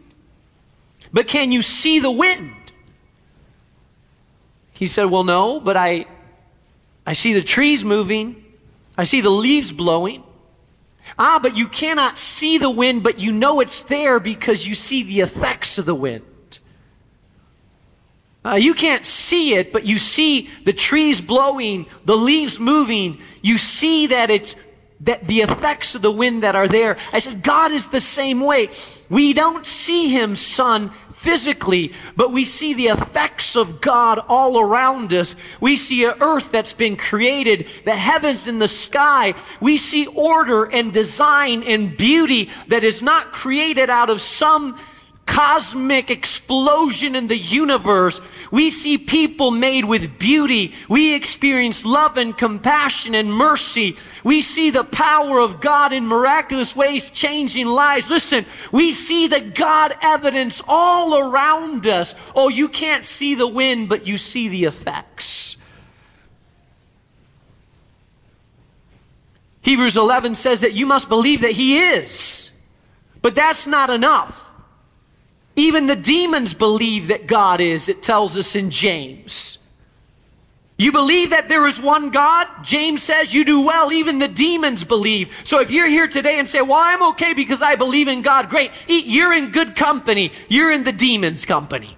But 1.12 1.28
can 1.28 1.52
you 1.52 1.62
see 1.62 2.00
the 2.00 2.12
wind? 2.12 2.54
He 4.74 4.88
said, 4.88 5.06
Well, 5.06 5.24
no, 5.24 5.60
but 5.60 5.78
I, 5.78 6.06
I 7.06 7.14
see 7.14 7.34
the 7.34 7.42
trees 7.42 7.84
moving, 7.84 8.44
I 8.98 9.04
see 9.04 9.22
the 9.22 9.30
leaves 9.30 9.72
blowing. 9.72 10.24
Ah, 11.18 11.40
but 11.42 11.56
you 11.56 11.68
cannot 11.68 12.18
see 12.18 12.58
the 12.58 12.70
wind, 12.70 13.02
but 13.02 13.20
you 13.20 13.32
know 13.32 13.60
it's 13.60 13.82
there 13.84 14.20
because 14.20 14.68
you 14.68 14.76
see 14.76 15.04
the 15.04 15.22
effects 15.22 15.78
of 15.78 15.86
the 15.86 15.96
wind. 15.96 16.24
Uh, 18.46 18.56
you 18.56 18.74
can't 18.74 19.06
see 19.06 19.56
it, 19.56 19.74
but 19.74 19.86
you 19.86 19.98
see 19.98 20.50
the 20.64 20.74
trees 20.74 21.20
blowing, 21.20 21.86
the 22.06 22.16
leaves 22.16 22.60
moving. 22.60 23.20
You 23.42 23.58
see 23.58 24.08
that 24.08 24.30
it's 24.30 24.56
that 25.02 25.28
the 25.28 25.42
effects 25.42 25.96
of 25.96 26.02
the 26.02 26.12
wind 26.12 26.44
that 26.44 26.56
are 26.56 26.68
there. 26.68 26.98
I 27.14 27.20
said, 27.20 27.44
God 27.44 27.72
is 27.72 27.90
the 27.90 28.02
same 28.02 28.42
way. 28.42 28.70
We 29.10 29.34
don't 29.34 29.66
see 29.66 30.10
him, 30.10 30.36
son, 30.36 30.90
physically, 31.14 31.92
but 32.16 32.32
we 32.32 32.46
see 32.46 32.74
the 32.74 32.88
effects 32.88 33.56
of 33.56 33.82
God 33.82 34.20
all 34.28 34.60
around 34.60 35.14
us. 35.14 35.36
We 35.60 35.76
see 35.76 36.06
an 36.06 36.16
earth 36.22 36.52
that's 36.52 36.74
been 36.74 36.96
created, 36.96 37.68
the 37.86 37.96
heavens 37.96 38.48
and 38.48 38.62
the 38.62 38.68
sky. 38.68 39.34
We 39.60 39.78
see 39.78 40.06
order 40.08 40.66
and 40.66 40.94
design 40.94 41.64
and 41.64 41.98
beauty 41.98 42.50
that 42.68 42.84
is 42.84 43.02
not 43.02 43.34
created 43.34 43.90
out 43.90 44.10
of 44.10 44.22
some 44.22 44.80
cosmic 45.28 46.10
explosion 46.10 47.16
in 47.16 47.28
the 47.28 47.38
universe. 47.38 48.20
We 48.50 48.72
see 48.72 48.98
people 48.98 49.52
made 49.52 49.86
with 49.86 50.18
beauty. 50.18 50.74
We 50.90 51.14
experience 51.14 51.86
love 51.86 52.18
and 52.18 52.36
compassion 52.36 53.14
and 53.14 53.32
mercy. 53.32 53.98
We 54.24 54.42
see 54.42 54.72
the 54.72 54.84
power 54.84 55.40
of 55.40 55.62
God 55.62 55.94
in 55.94 56.08
miraculous 56.08 56.76
ways 56.76 57.10
changing 57.12 57.68
lives. 57.68 58.10
Listen, 58.10 58.46
we 58.72 58.92
see 58.92 59.28
the 59.28 59.42
God 59.42 59.96
evidence 60.02 60.64
all 60.68 61.16
around 61.20 61.86
us. 61.86 62.16
Oh, 62.36 62.50
you 62.50 62.70
can't 62.70 63.06
see 63.06 63.36
the 63.36 63.48
wind, 63.48 63.90
but 63.90 64.08
you 64.08 64.18
see 64.18 64.48
the 64.48 64.64
effects. 64.64 65.58
Hebrews 69.62 69.98
11 69.98 70.36
says 70.36 70.62
that 70.62 70.74
you 70.74 70.86
must 70.86 71.10
believe 71.10 71.42
that 71.42 71.52
He 71.52 71.80
is. 71.80 72.52
But 73.22 73.36
that's 73.36 73.68
not 73.68 73.90
enough. 73.90 74.47
Even 75.68 75.88
the 75.88 75.98
demons 75.98 76.54
believe 76.54 77.10
that 77.10 77.28
God 77.28 77.60
is, 77.60 77.90
it 77.90 78.02
tells 78.02 78.38
us 78.38 78.56
in 78.56 78.70
James. 78.70 79.58
You 80.78 80.94
believe 80.94 81.32
that 81.32 81.50
there 81.50 81.68
is 81.68 81.82
one 81.82 82.10
God? 82.10 82.48
James 82.64 83.04
says 83.04 83.34
you 83.34 83.44
do 83.44 83.60
well. 83.60 83.92
Even 83.92 84.20
the 84.20 84.30
demons 84.30 84.86
believe. 84.86 85.36
So 85.44 85.60
if 85.60 85.70
you're 85.70 85.90
here 85.90 86.08
today 86.08 86.40
and 86.40 86.48
say, 86.48 86.62
Well, 86.62 86.80
I'm 86.80 87.04
okay 87.10 87.34
because 87.34 87.62
I 87.62 87.76
believe 87.76 88.08
in 88.08 88.22
God, 88.22 88.50
great. 88.50 88.72
You're 88.88 89.34
in 89.34 89.52
good 89.52 89.76
company. 89.76 90.32
You're 90.48 90.72
in 90.72 90.86
the 90.86 90.94
demons' 90.94 91.46
company. 91.46 91.98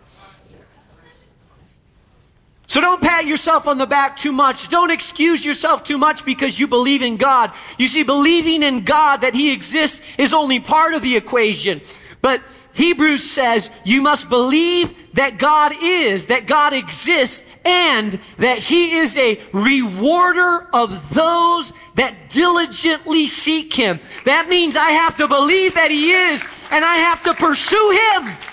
So 2.65 2.81
don't 2.81 3.01
pat 3.01 3.27
yourself 3.27 3.67
on 3.67 3.77
the 3.77 3.85
back 3.85 4.17
too 4.17 4.31
much. 4.31 4.69
Don't 4.69 4.91
excuse 4.91 5.45
yourself 5.45 5.83
too 5.83 5.99
much 5.99 6.25
because 6.25 6.59
you 6.59 6.65
believe 6.67 7.03
in 7.03 7.17
God. 7.17 7.51
You 7.77 7.85
see, 7.85 8.01
believing 8.01 8.63
in 8.63 8.83
God 8.83 9.21
that 9.21 9.35
He 9.35 9.51
exists 9.51 10.01
is 10.17 10.33
only 10.33 10.59
part 10.59 10.95
of 10.95 11.03
the 11.03 11.15
equation. 11.15 11.81
But 12.21 12.41
Hebrews 12.79 13.29
says 13.29 13.71
you 13.83 14.01
must 14.01 14.29
believe 14.29 14.95
that 15.15 15.37
God 15.37 15.73
is, 15.81 16.27
that 16.27 16.47
God 16.47 16.71
exists, 16.71 17.43
and 17.65 18.17
that 18.37 18.57
He 18.57 18.95
is 18.95 19.17
a 19.17 19.37
rewarder 19.51 20.69
of 20.73 21.13
those 21.13 21.73
that 21.95 22.29
diligently 22.29 23.27
seek 23.27 23.73
Him. 23.73 23.99
That 24.23 24.47
means 24.47 24.77
I 24.77 24.91
have 24.91 25.17
to 25.17 25.27
believe 25.27 25.75
that 25.75 25.91
He 25.91 26.11
is, 26.11 26.41
and 26.71 26.85
I 26.85 26.95
have 26.95 27.21
to 27.23 27.33
pursue 27.33 27.99
Him. 28.15 28.48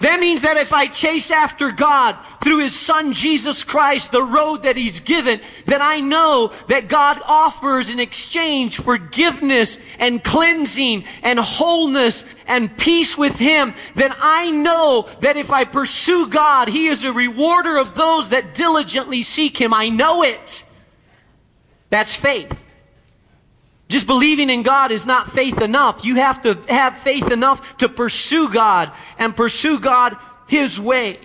That 0.00 0.20
means 0.20 0.42
that 0.42 0.56
if 0.56 0.72
I 0.72 0.86
chase 0.86 1.30
after 1.30 1.72
God, 1.72 2.16
through 2.40 2.58
his 2.58 2.78
son 2.78 3.12
Jesus 3.12 3.64
Christ, 3.64 4.12
the 4.12 4.22
road 4.22 4.62
that 4.62 4.76
he's 4.76 5.00
given, 5.00 5.40
that 5.66 5.80
I 5.80 6.00
know 6.00 6.52
that 6.68 6.88
God 6.88 7.20
offers 7.26 7.90
in 7.90 7.98
exchange 7.98 8.80
forgiveness 8.80 9.78
and 9.98 10.22
cleansing 10.22 11.04
and 11.22 11.38
wholeness 11.38 12.24
and 12.46 12.76
peace 12.78 13.18
with 13.18 13.36
him, 13.36 13.74
then 13.96 14.12
I 14.20 14.50
know 14.50 15.08
that 15.20 15.36
if 15.36 15.50
I 15.50 15.64
pursue 15.64 16.28
God, 16.28 16.68
he 16.68 16.86
is 16.86 17.02
a 17.02 17.12
rewarder 17.12 17.76
of 17.76 17.94
those 17.94 18.28
that 18.28 18.54
diligently 18.54 19.22
seek 19.22 19.58
him. 19.58 19.74
I 19.74 19.88
know 19.88 20.22
it. 20.22 20.64
That's 21.90 22.14
faith. 22.14 22.67
Just 23.88 24.06
believing 24.06 24.50
in 24.50 24.62
God 24.62 24.90
is 24.92 25.06
not 25.06 25.30
faith 25.30 25.60
enough. 25.60 26.04
You 26.04 26.16
have 26.16 26.42
to 26.42 26.58
have 26.68 26.98
faith 26.98 27.30
enough 27.30 27.78
to 27.78 27.88
pursue 27.88 28.52
God 28.52 28.92
and 29.18 29.34
pursue 29.34 29.80
God 29.80 30.16
His 30.46 30.78
way. 30.78 31.18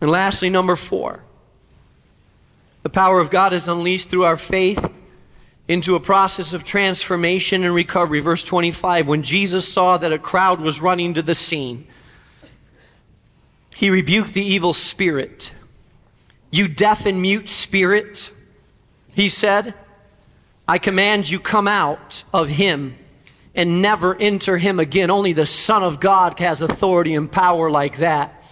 And 0.00 0.10
lastly, 0.10 0.50
number 0.50 0.74
four, 0.74 1.22
the 2.82 2.90
power 2.90 3.20
of 3.20 3.30
God 3.30 3.52
is 3.52 3.68
unleashed 3.68 4.08
through 4.08 4.24
our 4.24 4.36
faith 4.36 4.90
into 5.68 5.94
a 5.94 6.00
process 6.00 6.52
of 6.52 6.64
transformation 6.64 7.62
and 7.64 7.74
recovery. 7.74 8.20
Verse 8.20 8.42
25 8.42 9.06
When 9.06 9.22
Jesus 9.22 9.70
saw 9.70 9.98
that 9.98 10.12
a 10.12 10.18
crowd 10.18 10.60
was 10.60 10.80
running 10.80 11.14
to 11.14 11.22
the 11.22 11.34
scene, 11.34 11.86
he 13.76 13.90
rebuked 13.90 14.32
the 14.32 14.44
evil 14.44 14.72
spirit. 14.72 15.52
You 16.50 16.68
deaf 16.68 17.06
and 17.06 17.22
mute 17.22 17.48
spirit, 17.72 18.30
he 19.14 19.30
said, 19.30 19.72
I 20.68 20.76
command 20.76 21.30
you 21.30 21.40
come 21.40 21.66
out 21.66 22.22
of 22.30 22.50
him 22.50 22.98
and 23.54 23.80
never 23.80 24.14
enter 24.14 24.58
him 24.58 24.78
again. 24.78 25.10
Only 25.10 25.32
the 25.32 25.46
Son 25.46 25.82
of 25.82 25.98
God 25.98 26.38
has 26.38 26.60
authority 26.60 27.14
and 27.14 27.32
power 27.32 27.70
like 27.70 27.96
that. 27.96 28.44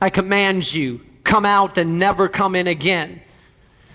I 0.00 0.10
command 0.10 0.74
you, 0.74 1.02
come 1.22 1.44
out 1.44 1.78
and 1.78 2.00
never 2.00 2.28
come 2.28 2.56
in 2.56 2.66
again. 2.66 3.20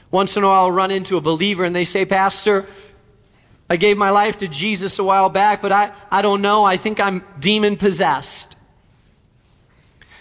Once 0.09 0.37
in 0.37 0.43
a 0.43 0.47
while, 0.47 0.61
I'll 0.61 0.71
run 0.71 0.89
into 0.89 1.17
a 1.17 1.21
believer 1.21 1.65
and 1.65 1.75
they 1.75 1.83
say, 1.83 2.05
Pastor, 2.05 2.65
I 3.69 3.75
gave 3.75 3.97
my 3.97 4.11
life 4.11 4.37
to 4.37 4.47
Jesus 4.47 4.97
a 4.97 5.03
while 5.03 5.27
back, 5.27 5.61
but 5.61 5.73
I, 5.73 5.91
I 6.09 6.21
don't 6.21 6.41
know. 6.41 6.63
I 6.63 6.77
think 6.77 7.01
I'm 7.01 7.21
demon 7.37 7.75
possessed. 7.75 8.56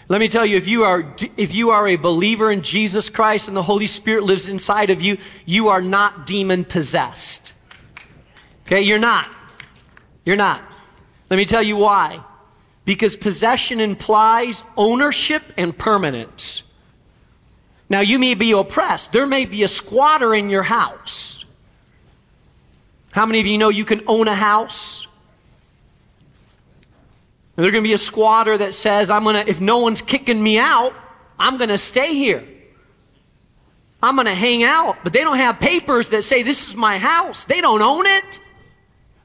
Let 0.09 0.19
me 0.19 0.29
tell 0.29 0.45
you, 0.45 0.55
if 0.55 0.67
you, 0.67 0.83
are, 0.83 1.13
if 1.35 1.53
you 1.53 1.71
are 1.71 1.87
a 1.87 1.97
believer 1.97 2.49
in 2.49 2.61
Jesus 2.61 3.09
Christ 3.09 3.47
and 3.47 3.57
the 3.57 3.63
Holy 3.63 3.87
Spirit 3.87 4.23
lives 4.23 4.47
inside 4.47 4.89
of 4.89 5.01
you, 5.01 5.17
you 5.45 5.67
are 5.67 5.81
not 5.81 6.25
demon 6.25 6.63
possessed. 6.63 7.53
Okay, 8.65 8.81
you're 8.81 8.99
not. 8.99 9.27
You're 10.25 10.37
not. 10.37 10.61
Let 11.29 11.37
me 11.37 11.45
tell 11.45 11.63
you 11.63 11.75
why 11.75 12.23
because 12.87 13.17
possession 13.17 13.81
implies 13.81 14.63
ownership 14.77 15.43
and 15.57 15.77
permanence. 15.77 16.63
Now, 17.89 17.99
you 17.99 18.17
may 18.17 18.33
be 18.33 18.53
oppressed. 18.53 19.11
There 19.11 19.27
may 19.27 19.43
be 19.43 19.63
a 19.63 19.67
squatter 19.67 20.33
in 20.33 20.49
your 20.49 20.63
house. 20.63 21.43
How 23.11 23.25
many 23.25 23.41
of 23.41 23.45
you 23.45 23.57
know 23.57 23.67
you 23.67 23.83
can 23.83 24.01
own 24.07 24.29
a 24.29 24.35
house? 24.35 25.06
And 27.57 27.63
there's 27.63 27.71
going 27.71 27.83
to 27.83 27.87
be 27.87 27.93
a 27.93 27.97
squatter 27.97 28.55
that 28.55 28.75
says, 28.75 29.09
I'm 29.09 29.23
going 29.23 29.35
to, 29.35 29.49
if 29.49 29.59
no 29.59 29.79
one's 29.79 30.01
kicking 30.01 30.41
me 30.41 30.59
out, 30.59 30.93
I'm 31.39 31.57
going 31.57 31.69
to 31.69 31.77
stay 31.79 32.13
here. 32.13 32.47
I'm 34.01 34.15
going 34.15 34.27
to 34.27 34.35
hang 34.35 34.63
out. 34.63 34.97
But 35.03 35.11
they 35.11 35.21
don't 35.21 35.37
have 35.37 35.59
papers 35.59 36.09
that 36.09 36.23
say, 36.23 36.43
this 36.43 36.67
is 36.67 36.75
my 36.75 36.99
house. 36.99 37.45
They 37.45 37.59
don't 37.59 37.81
own 37.81 38.05
it. 38.05 38.41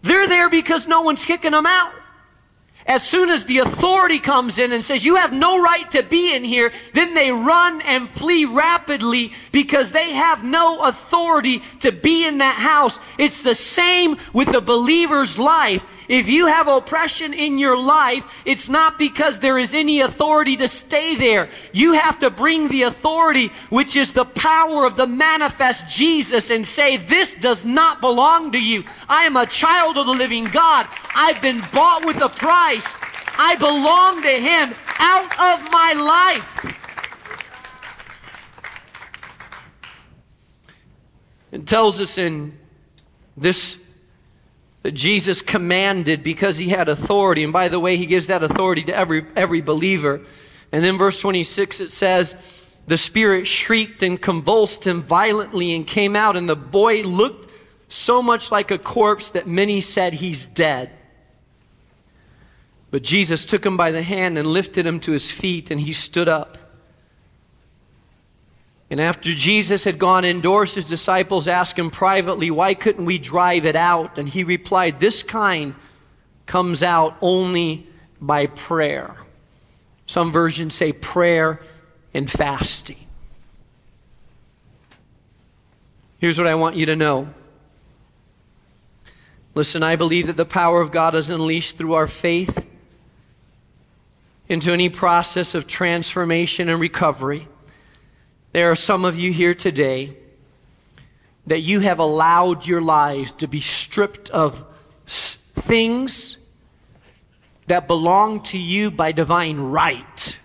They're 0.01 0.27
there 0.27 0.49
because 0.49 0.89
no 0.89 1.03
one's 1.03 1.27
kicking 1.27 1.51
them 1.51 1.67
out. 1.67 1.93
As 2.87 3.07
soon 3.07 3.31
as 3.31 3.45
the 3.45 3.59
authority 3.59 4.19
comes 4.19 4.59
in 4.59 4.73
and 4.73 4.85
says, 4.85 5.05
You 5.05 5.15
have 5.17 5.33
no 5.33 5.63
right 5.63 5.89
to 5.93 6.03
be 6.03 6.35
in 6.35 6.43
here, 6.43 6.73
then 6.95 7.15
they 7.15 7.31
run 7.31 7.81
and 7.83 8.09
flee 8.11 8.45
rapidly 8.45 9.33
because 9.53 9.93
they 9.93 10.13
have 10.13 10.43
no 10.43 10.81
authority 10.81 11.63
to 11.81 11.93
be 11.93 12.27
in 12.27 12.39
that 12.39 12.57
house. 12.57 12.99
It's 13.19 13.43
the 13.43 13.55
same 13.55 14.17
with 14.33 14.49
a 14.49 14.61
believer's 14.61 15.39
life. 15.39 15.85
If 16.13 16.29
you 16.29 16.47
have 16.47 16.69
oppression 16.69 17.33
in 17.33 17.57
your 17.57 17.75
life, 17.75 18.43
it's 18.45 18.69
not 18.69 18.99
because 18.99 19.39
there 19.39 19.59
is 19.59 19.73
any 19.73 20.03
authority 20.03 20.59
to 20.59 20.69
stay 20.69 21.17
there. 21.17 21.49
You 21.73 21.95
have 21.95 22.21
to 22.21 22.29
bring 22.29 22.69
the 22.69 22.83
authority, 22.83 23.47
which 23.71 23.97
is 23.97 24.13
the 24.13 24.27
power 24.27 24.85
of 24.85 24.99
the 24.99 25.07
manifest 25.07 25.89
Jesus, 25.89 26.51
and 26.51 26.67
say, 26.67 26.99
This 26.99 27.35
does 27.35 27.65
not 27.65 28.03
belong 28.03 28.53
to 28.53 28.63
you. 28.63 28.83
I 29.09 29.25
am 29.25 29.39
a 29.39 29.47
child 29.47 29.97
of 29.97 30.05
the 30.05 30.13
living 30.13 30.45
God. 30.45 30.87
I've 31.15 31.41
been 31.41 31.63
bought 31.73 32.05
with 32.05 32.21
a 32.21 32.29
price. 32.29 32.95
I 33.39 33.57
belong 33.57 34.21
to 34.21 34.29
Him 34.29 34.75
out 34.99 35.33
of 35.33 35.71
my 35.73 35.95
life. 35.97 36.79
It 41.53 41.67
tells 41.67 41.99
us 41.99 42.19
in 42.19 42.59
this 43.35 43.79
that 44.83 44.93
Jesus 44.93 45.43
commanded 45.43 46.23
because 46.23 46.59
he 46.59 46.69
had 46.69 46.89
authority. 46.89 47.45
And 47.45 47.53
by 47.53 47.69
the 47.69 47.81
way, 47.81 47.97
he 47.97 48.07
gives 48.07 48.27
that 48.27 48.43
authority 48.43 48.83
to 48.85 48.97
every, 48.97 49.25
every 49.37 49.61
believer. 49.61 50.21
And 50.73 50.83
then 50.83 50.99
verse 50.99 51.21
26 51.21 51.81
it 51.81 51.93
says, 51.93 52.67
The 52.87 52.99
Spirit 52.99 53.47
shrieked 53.47 54.03
and 54.03 54.21
convulsed 54.21 54.87
him 54.87 55.03
violently 55.03 55.75
and 55.75 55.87
came 55.87 56.17
out, 56.17 56.37
and 56.37 56.49
the 56.49 56.57
boy 56.57 57.03
looked 57.03 57.51
so 57.89 58.23
much 58.23 58.51
like 58.51 58.71
a 58.71 58.79
corpse 58.79 59.31
that 59.31 59.47
many 59.47 59.81
said 59.81 60.15
he's 60.15 60.47
dead. 60.47 60.91
But 62.91 63.03
Jesus 63.03 63.45
took 63.45 63.65
him 63.65 63.77
by 63.77 63.91
the 63.91 64.03
hand 64.03 64.37
and 64.37 64.47
lifted 64.47 64.87
him 64.87 64.99
to 65.01 65.13
his 65.13 65.31
feet, 65.31 65.71
and 65.71 65.81
he 65.81 65.93
stood 65.93 66.29
up. 66.29 66.59
And 68.93 69.01
after 69.01 69.33
Jesus 69.33 69.85
had 69.85 69.99
gone 69.99 70.23
indoors, 70.27 70.75
his 70.75 70.87
disciples 70.87 71.49
asked 71.49 71.79
him 71.79 71.91
privately, 71.91 72.51
Why 72.51 72.75
couldn't 72.75 73.07
we 73.07 73.17
drive 73.17 73.65
it 73.65 73.75
out? 73.75 74.19
And 74.19 74.29
he 74.29 74.45
replied, 74.45 75.01
This 75.01 75.23
kind 75.23 75.75
comes 76.45 76.83
out 76.83 77.17
only 77.23 77.87
by 78.21 78.49
prayer. 78.49 79.17
Some 80.05 80.31
versions 80.31 80.75
say 80.75 80.93
prayer 80.93 81.63
and 82.13 82.31
fasting. 82.31 82.99
Here's 86.19 86.37
what 86.37 86.47
I 86.47 86.55
want 86.57 86.77
you 86.77 86.85
to 86.85 86.95
know. 86.95 87.33
Listen, 89.55 89.83
I 89.83 89.97
believe 89.97 90.27
that 90.27 90.37
the 90.37 90.45
power 90.45 90.83
of 90.83 90.93
God 90.93 91.15
is 91.15 91.31
unleashed 91.31 91.79
through 91.79 91.95
our 91.95 92.07
faith 92.07 92.67
into 94.51 94.71
any 94.71 94.91
process 94.91 95.55
of 95.55 95.67
transformation 95.67 96.69
and 96.69 96.79
recovery. 96.79 97.49
There 98.53 98.71
are 98.71 98.77
some 98.77 99.05
of 99.05 99.19
you 99.19 99.33
here 99.33 99.55
today 99.55 100.15
that 101.47 101.61
you 101.61 101.81
have 101.81 101.99
allowed 101.99 102.67
your 102.67 102.83
lives 102.83 103.33
to 103.33 103.47
be 103.47 103.61
stripped 103.61 104.31
of 104.31 104.65
things 105.07 106.37
that 107.67 107.87
belong 107.87 108.43
to 108.43 108.59
you 108.59 108.91
by 108.91 109.13
divine 109.13 109.59
right. 109.59 110.37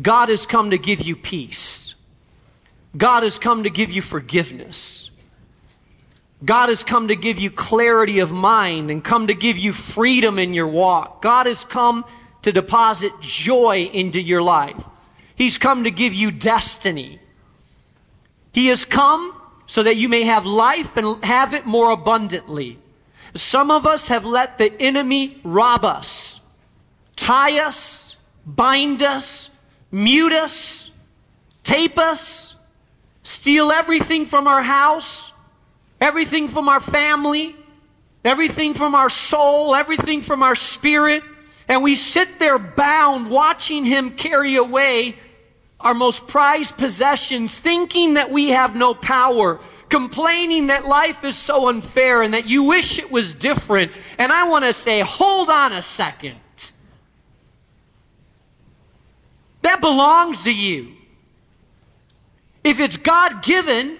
God 0.00 0.28
has 0.28 0.46
come 0.46 0.70
to 0.70 0.78
give 0.78 1.02
you 1.02 1.16
peace. 1.16 1.94
God 2.96 3.22
has 3.22 3.38
come 3.38 3.62
to 3.64 3.70
give 3.70 3.90
you 3.90 4.02
forgiveness. 4.02 5.10
God 6.44 6.68
has 6.68 6.82
come 6.84 7.08
to 7.08 7.16
give 7.16 7.38
you 7.38 7.50
clarity 7.50 8.18
of 8.20 8.30
mind 8.30 8.90
and 8.90 9.04
come 9.04 9.26
to 9.26 9.34
give 9.34 9.58
you 9.58 9.72
freedom 9.72 10.38
in 10.38 10.54
your 10.54 10.66
walk. 10.66 11.22
God 11.22 11.46
has 11.46 11.64
come 11.64 12.04
to 12.42 12.52
deposit 12.52 13.12
joy 13.20 13.90
into 13.92 14.20
your 14.20 14.42
life. 14.42 14.82
He's 15.40 15.56
come 15.56 15.84
to 15.84 15.90
give 15.90 16.12
you 16.12 16.30
destiny. 16.30 17.18
He 18.52 18.66
has 18.66 18.84
come 18.84 19.34
so 19.66 19.82
that 19.82 19.96
you 19.96 20.06
may 20.06 20.24
have 20.24 20.44
life 20.44 20.98
and 20.98 21.24
have 21.24 21.54
it 21.54 21.64
more 21.64 21.92
abundantly. 21.92 22.78
Some 23.34 23.70
of 23.70 23.86
us 23.86 24.08
have 24.08 24.26
let 24.26 24.58
the 24.58 24.70
enemy 24.78 25.40
rob 25.42 25.86
us, 25.86 26.42
tie 27.16 27.58
us, 27.58 28.16
bind 28.44 29.02
us, 29.02 29.48
mute 29.90 30.34
us, 30.34 30.90
tape 31.64 31.98
us, 31.98 32.54
steal 33.22 33.72
everything 33.72 34.26
from 34.26 34.46
our 34.46 34.60
house, 34.60 35.32
everything 36.02 36.48
from 36.48 36.68
our 36.68 36.80
family, 36.80 37.56
everything 38.26 38.74
from 38.74 38.94
our 38.94 39.08
soul, 39.08 39.74
everything 39.74 40.20
from 40.20 40.42
our 40.42 40.54
spirit. 40.54 41.22
And 41.66 41.82
we 41.82 41.94
sit 41.94 42.38
there 42.38 42.58
bound 42.58 43.30
watching 43.30 43.86
him 43.86 44.10
carry 44.10 44.56
away 44.56 45.16
our 45.80 45.94
most 45.94 46.26
prized 46.26 46.76
possessions, 46.76 47.58
thinking 47.58 48.14
that 48.14 48.30
we 48.30 48.50
have 48.50 48.76
no 48.76 48.94
power, 48.94 49.60
complaining 49.88 50.68
that 50.68 50.84
life 50.84 51.24
is 51.24 51.36
so 51.36 51.68
unfair 51.68 52.22
and 52.22 52.34
that 52.34 52.46
you 52.46 52.62
wish 52.62 52.98
it 52.98 53.10
was 53.10 53.32
different. 53.32 53.92
And 54.18 54.30
I 54.30 54.48
want 54.48 54.64
to 54.64 54.72
say, 54.72 55.00
hold 55.00 55.48
on 55.48 55.72
a 55.72 55.82
second. 55.82 56.36
That 59.62 59.80
belongs 59.80 60.44
to 60.44 60.54
you. 60.54 60.92
If 62.62 62.78
it's 62.78 62.96
God 62.96 63.42
given, 63.42 63.98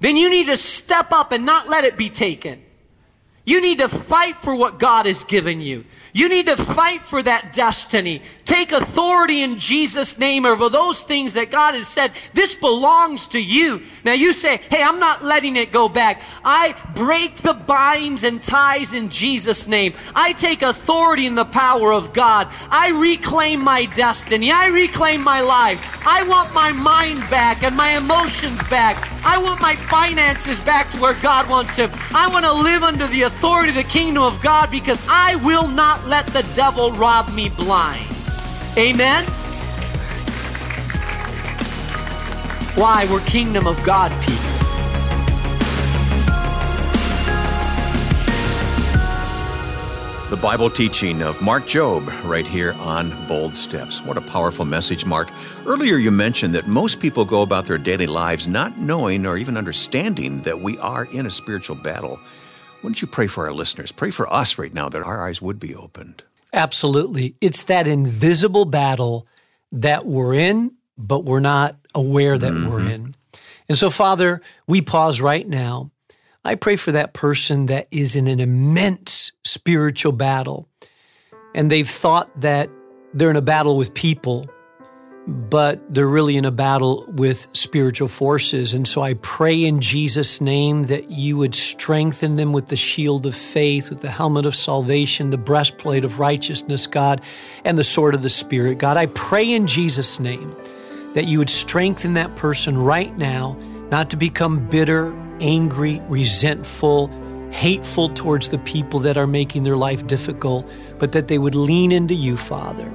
then 0.00 0.16
you 0.16 0.30
need 0.30 0.46
to 0.46 0.56
step 0.56 1.12
up 1.12 1.32
and 1.32 1.44
not 1.44 1.68
let 1.68 1.84
it 1.84 1.96
be 1.96 2.08
taken. 2.08 2.62
You 3.44 3.60
need 3.60 3.78
to 3.80 3.88
fight 3.88 4.36
for 4.36 4.54
what 4.54 4.78
God 4.78 5.06
has 5.06 5.24
given 5.24 5.60
you. 5.60 5.84
You 6.12 6.28
need 6.28 6.46
to 6.46 6.56
fight 6.56 7.00
for 7.00 7.20
that 7.24 7.52
destiny. 7.52 8.22
Take 8.44 8.70
authority 8.70 9.42
in 9.42 9.58
Jesus' 9.58 10.16
name 10.16 10.46
over 10.46 10.68
those 10.68 11.02
things 11.02 11.34
that 11.34 11.50
God 11.50 11.74
has 11.74 11.88
said, 11.88 12.12
this 12.34 12.54
belongs 12.54 13.26
to 13.28 13.40
you. 13.40 13.82
Now 14.04 14.12
you 14.12 14.32
say, 14.32 14.58
hey, 14.70 14.80
I'm 14.80 15.00
not 15.00 15.24
letting 15.24 15.56
it 15.56 15.72
go 15.72 15.88
back. 15.88 16.22
I 16.44 16.76
break 16.94 17.36
the 17.36 17.54
binds 17.54 18.22
and 18.22 18.40
ties 18.40 18.92
in 18.92 19.10
Jesus' 19.10 19.66
name. 19.66 19.94
I 20.14 20.34
take 20.34 20.62
authority 20.62 21.26
in 21.26 21.34
the 21.34 21.44
power 21.44 21.92
of 21.92 22.12
God. 22.12 22.48
I 22.70 22.90
reclaim 22.90 23.64
my 23.64 23.86
destiny. 23.86 24.52
I 24.52 24.68
reclaim 24.68 25.24
my 25.24 25.40
life. 25.40 26.06
I 26.06 26.22
want 26.28 26.54
my 26.54 26.70
mind 26.72 27.18
back 27.28 27.64
and 27.64 27.76
my 27.76 27.96
emotions 27.96 28.62
back. 28.68 29.08
I 29.24 29.38
want 29.38 29.60
my 29.60 29.74
finances 29.74 30.60
back 30.60 30.90
to 30.92 31.00
where 31.00 31.14
God 31.14 31.48
wants 31.48 31.74
them. 31.76 31.90
I 32.12 32.28
want 32.28 32.44
to 32.44 32.52
live 32.52 32.82
under 32.82 33.06
the 33.08 33.22
authority 33.22 33.31
of 33.72 33.74
the 33.74 33.84
kingdom 33.84 34.22
of 34.22 34.40
God 34.42 34.70
because 34.70 35.02
I 35.08 35.36
will 35.36 35.68
not 35.68 36.06
let 36.06 36.26
the 36.28 36.42
devil 36.54 36.90
rob 36.92 37.32
me 37.32 37.48
blind. 37.48 38.06
Amen? 38.76 39.24
Why? 42.74 43.06
We're 43.10 43.20
kingdom 43.20 43.66
of 43.66 43.82
God 43.84 44.10
people. 44.22 44.42
The 50.30 50.40
Bible 50.40 50.70
teaching 50.70 51.22
of 51.22 51.40
Mark 51.42 51.64
Jobe 51.64 52.08
right 52.24 52.46
here 52.46 52.72
on 52.78 53.10
Bold 53.28 53.54
Steps. 53.54 54.00
What 54.02 54.16
a 54.16 54.22
powerful 54.22 54.64
message, 54.64 55.04
Mark. 55.04 55.28
Earlier, 55.66 55.98
you 55.98 56.10
mentioned 56.10 56.54
that 56.54 56.66
most 56.66 57.00
people 57.00 57.26
go 57.26 57.42
about 57.42 57.66
their 57.66 57.76
daily 57.76 58.06
lives 58.06 58.48
not 58.48 58.78
knowing 58.78 59.26
or 59.26 59.36
even 59.36 59.58
understanding 59.58 60.40
that 60.40 60.58
we 60.58 60.78
are 60.78 61.04
in 61.12 61.26
a 61.26 61.30
spiritual 61.30 61.76
battle. 61.76 62.18
Wouldn't 62.82 63.00
you 63.00 63.08
pray 63.08 63.26
for 63.26 63.46
our 63.46 63.52
listeners? 63.52 63.92
Pray 63.92 64.10
for 64.10 64.30
us 64.32 64.58
right 64.58 64.72
now 64.72 64.88
that 64.88 65.02
our 65.02 65.26
eyes 65.26 65.40
would 65.40 65.58
be 65.60 65.74
opened. 65.74 66.24
Absolutely. 66.52 67.34
It's 67.40 67.62
that 67.64 67.86
invisible 67.86 68.64
battle 68.64 69.26
that 69.70 70.04
we're 70.04 70.34
in, 70.34 70.72
but 70.98 71.24
we're 71.24 71.40
not 71.40 71.76
aware 71.94 72.36
that 72.36 72.52
mm-hmm. 72.52 72.70
we're 72.70 72.90
in. 72.90 73.14
And 73.68 73.78
so, 73.78 73.88
Father, 73.88 74.42
we 74.66 74.82
pause 74.82 75.20
right 75.20 75.48
now. 75.48 75.90
I 76.44 76.56
pray 76.56 76.76
for 76.76 76.92
that 76.92 77.12
person 77.12 77.66
that 77.66 77.86
is 77.90 78.16
in 78.16 78.26
an 78.26 78.40
immense 78.40 79.32
spiritual 79.44 80.12
battle 80.12 80.68
and 81.54 81.70
they've 81.70 81.88
thought 81.88 82.40
that 82.40 82.70
they're 83.14 83.30
in 83.30 83.36
a 83.36 83.42
battle 83.42 83.76
with 83.76 83.94
people 83.94 84.46
but 85.26 85.80
they're 85.92 86.08
really 86.08 86.36
in 86.36 86.44
a 86.44 86.50
battle 86.50 87.04
with 87.08 87.46
spiritual 87.52 88.08
forces. 88.08 88.74
And 88.74 88.86
so 88.88 89.02
I 89.02 89.14
pray 89.14 89.64
in 89.64 89.80
Jesus' 89.80 90.40
name 90.40 90.84
that 90.84 91.10
you 91.10 91.36
would 91.36 91.54
strengthen 91.54 92.36
them 92.36 92.52
with 92.52 92.68
the 92.68 92.76
shield 92.76 93.26
of 93.26 93.34
faith, 93.34 93.88
with 93.88 94.00
the 94.00 94.10
helmet 94.10 94.46
of 94.46 94.56
salvation, 94.56 95.30
the 95.30 95.38
breastplate 95.38 96.04
of 96.04 96.18
righteousness, 96.18 96.86
God, 96.86 97.20
and 97.64 97.78
the 97.78 97.84
sword 97.84 98.14
of 98.14 98.22
the 98.22 98.30
Spirit. 98.30 98.78
God, 98.78 98.96
I 98.96 99.06
pray 99.06 99.52
in 99.52 99.66
Jesus' 99.66 100.18
name 100.18 100.54
that 101.14 101.26
you 101.26 101.38
would 101.38 101.50
strengthen 101.50 102.14
that 102.14 102.34
person 102.36 102.76
right 102.76 103.16
now, 103.16 103.56
not 103.90 104.10
to 104.10 104.16
become 104.16 104.66
bitter, 104.68 105.14
angry, 105.40 106.00
resentful, 106.08 107.08
hateful 107.50 108.08
towards 108.08 108.48
the 108.48 108.58
people 108.58 108.98
that 109.00 109.16
are 109.16 109.26
making 109.26 109.62
their 109.62 109.76
life 109.76 110.06
difficult, 110.06 110.68
but 110.98 111.12
that 111.12 111.28
they 111.28 111.38
would 111.38 111.54
lean 111.54 111.92
into 111.92 112.14
you, 112.14 112.36
Father 112.36 112.92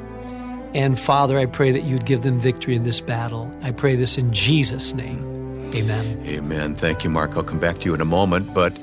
and 0.77 0.99
Father, 0.99 1.39
I 1.39 1.47
pray 1.47 1.71
that 1.71 1.85
you'd 1.85 2.05
give 2.05 2.21
them 2.21 2.37
victory 2.37 2.75
in 2.75 2.83
this 2.83 3.01
battle. 3.01 3.51
I 3.63 3.71
pray 3.71 3.95
this 3.95 4.19
in 4.19 4.31
Jesus' 4.31 4.93
name. 4.93 5.71
Amen. 5.73 6.23
Amen. 6.23 6.75
Thank 6.75 7.03
you, 7.03 7.09
Mark. 7.09 7.35
I'll 7.35 7.41
come 7.41 7.57
back 7.57 7.79
to 7.79 7.85
you 7.85 7.95
in 7.95 8.01
a 8.01 8.05
moment. 8.05 8.53
But 8.53 8.77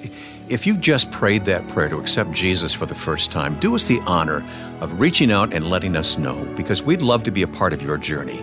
if 0.49 0.67
you 0.67 0.77
just 0.77 1.13
prayed 1.13 1.45
that 1.45 1.69
prayer 1.69 1.89
to 1.89 2.01
accept 2.01 2.33
Jesus 2.33 2.75
for 2.75 2.85
the 2.85 2.97
first 2.97 3.31
time, 3.31 3.61
do 3.61 3.77
us 3.77 3.85
the 3.85 4.01
honor 4.09 4.45
of 4.81 4.99
reaching 4.99 5.31
out 5.31 5.53
and 5.53 5.71
letting 5.71 5.95
us 5.95 6.19
know 6.19 6.45
because 6.57 6.83
we'd 6.83 7.01
love 7.01 7.23
to 7.23 7.31
be 7.31 7.43
a 7.43 7.49
part 7.49 7.73
of 7.73 7.81
your 7.81 7.97
journey. 7.97 8.43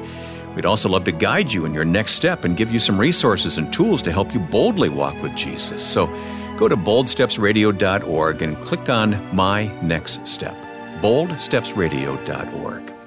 We'd 0.55 0.65
also 0.65 0.87
love 0.87 1.03
to 1.03 1.11
guide 1.11 1.51
you 1.51 1.65
in 1.65 1.73
your 1.73 1.83
next 1.83 2.13
step 2.13 2.45
and 2.45 2.55
give 2.55 2.71
you 2.71 2.79
some 2.79 2.97
resources 2.97 3.57
and 3.57 3.73
tools 3.73 4.01
to 4.03 4.13
help 4.13 4.33
you 4.33 4.39
boldly 4.39 4.87
walk 4.87 5.21
with 5.21 5.35
Jesus. 5.35 5.85
So 5.85 6.07
go 6.55 6.69
to 6.69 6.77
boldstepsradio.org 6.77 8.43
and 8.43 8.57
click 8.59 8.87
on 8.87 9.35
My 9.35 9.65
Next 9.81 10.25
Step. 10.25 10.55
boldstepsradio.org. 11.01 13.00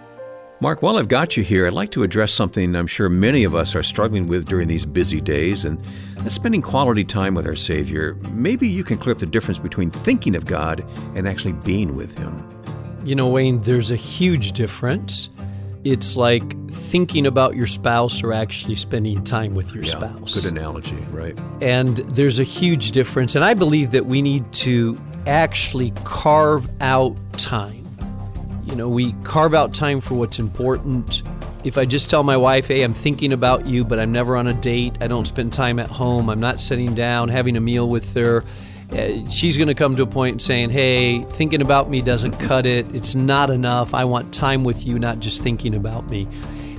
Mark, 0.65 0.81
while 0.81 0.97
I've 0.97 1.09
got 1.09 1.37
you 1.37 1.43
here, 1.43 1.67
I'd 1.67 1.75
like 1.75 1.91
to 1.91 2.05
address 2.05 2.33
something 2.33 2.75
I'm 2.75 2.87
sure 2.87 3.11
many 3.11 3.45
of 3.45 3.55
us 3.55 3.75
are 3.75 3.83
struggling 3.83 4.27
with 4.27 4.47
during 4.47 4.67
these 4.67 4.87
busy 4.87 5.21
days, 5.21 5.63
and 5.67 5.79
that's 6.21 6.37
spending 6.37 6.63
quality 6.63 7.05
time 7.05 7.35
with 7.35 7.47
our 7.47 7.55
Savior. 7.55 8.15
Maybe 8.31 8.67
you 8.67 8.83
can 8.83 8.97
clear 8.97 9.13
up 9.13 9.19
the 9.19 9.27
difference 9.27 9.59
between 9.59 9.91
thinking 9.91 10.35
of 10.35 10.47
God 10.47 10.83
and 11.15 11.29
actually 11.29 11.53
being 11.53 11.97
with 11.97 12.17
Him. 12.17 12.43
You 13.05 13.15
know, 13.15 13.29
Wayne, 13.29 13.61
there's 13.61 13.91
a 13.91 13.97
huge 13.97 14.53
difference. 14.53 15.29
It's 15.85 16.17
like 16.17 16.71
thinking 16.71 17.27
about 17.27 17.57
your 17.57 17.67
spouse 17.67 18.23
or 18.23 18.33
actually 18.33 18.77
spending 18.77 19.23
time 19.23 19.55
with 19.55 19.75
your 19.75 19.85
yeah, 19.85 19.91
spouse. 19.91 20.41
Good 20.41 20.51
analogy, 20.51 20.97
right? 21.11 21.39
And 21.61 21.99
there's 21.99 22.39
a 22.39 22.43
huge 22.43 22.93
difference. 22.93 23.35
And 23.35 23.45
I 23.45 23.53
believe 23.53 23.91
that 23.91 24.07
we 24.07 24.23
need 24.23 24.51
to 24.55 24.99
actually 25.27 25.93
carve 26.05 26.67
out 26.81 27.19
time 27.35 27.84
you 28.67 28.77
know, 28.77 28.89
we 28.89 29.13
carve 29.25 29.55
out 29.55 29.75
time 29.75 30.01
for 30.01 30.15
what's 30.15 30.39
important. 30.39 31.23
If 31.65 31.79
I 31.79 31.85
just 31.85 32.11
tell 32.11 32.23
my 32.23 32.37
wife, 32.37 32.69
hey, 32.69 32.83
I'm 32.83 32.93
thinking 32.93 33.33
about 33.33 33.67
you, 33.67 33.85
but 33.85 33.99
I'm 33.99 34.13
never 34.13 34.37
on 34.37 34.47
a 34.47 34.55
date, 34.55 34.99
I 35.01 35.07
don't 35.07 35.27
spend 35.27 35.53
time 35.53 35.79
at 35.79 35.89
home, 35.89 36.29
I'm 36.29 36.41
not 36.41 36.61
sitting 36.61 36.95
down 36.95 37.29
having 37.29 37.57
a 37.57 37.61
meal 37.61 37.89
with 37.89 38.15
her, 38.15 38.45
uh, 38.93 39.29
she's 39.29 39.57
going 39.57 39.69
to 39.69 39.75
come 39.75 39.97
to 39.97 40.03
a 40.03 40.07
point 40.07 40.41
saying, 40.41 40.71
hey, 40.71 41.23
thinking 41.23 41.63
about 41.63 41.91
me 41.91 42.01
doesn't 42.01 42.33
cut 42.39 42.67
it. 42.67 42.95
It's 42.95 43.15
not 43.15 43.51
enough. 43.51 43.93
I 43.93 44.05
want 44.05 44.33
time 44.33 44.63
with 44.63 44.87
you, 44.87 44.99
not 44.99 45.19
just 45.19 45.43
thinking 45.43 45.75
about 45.75 46.09
me. 46.09 46.29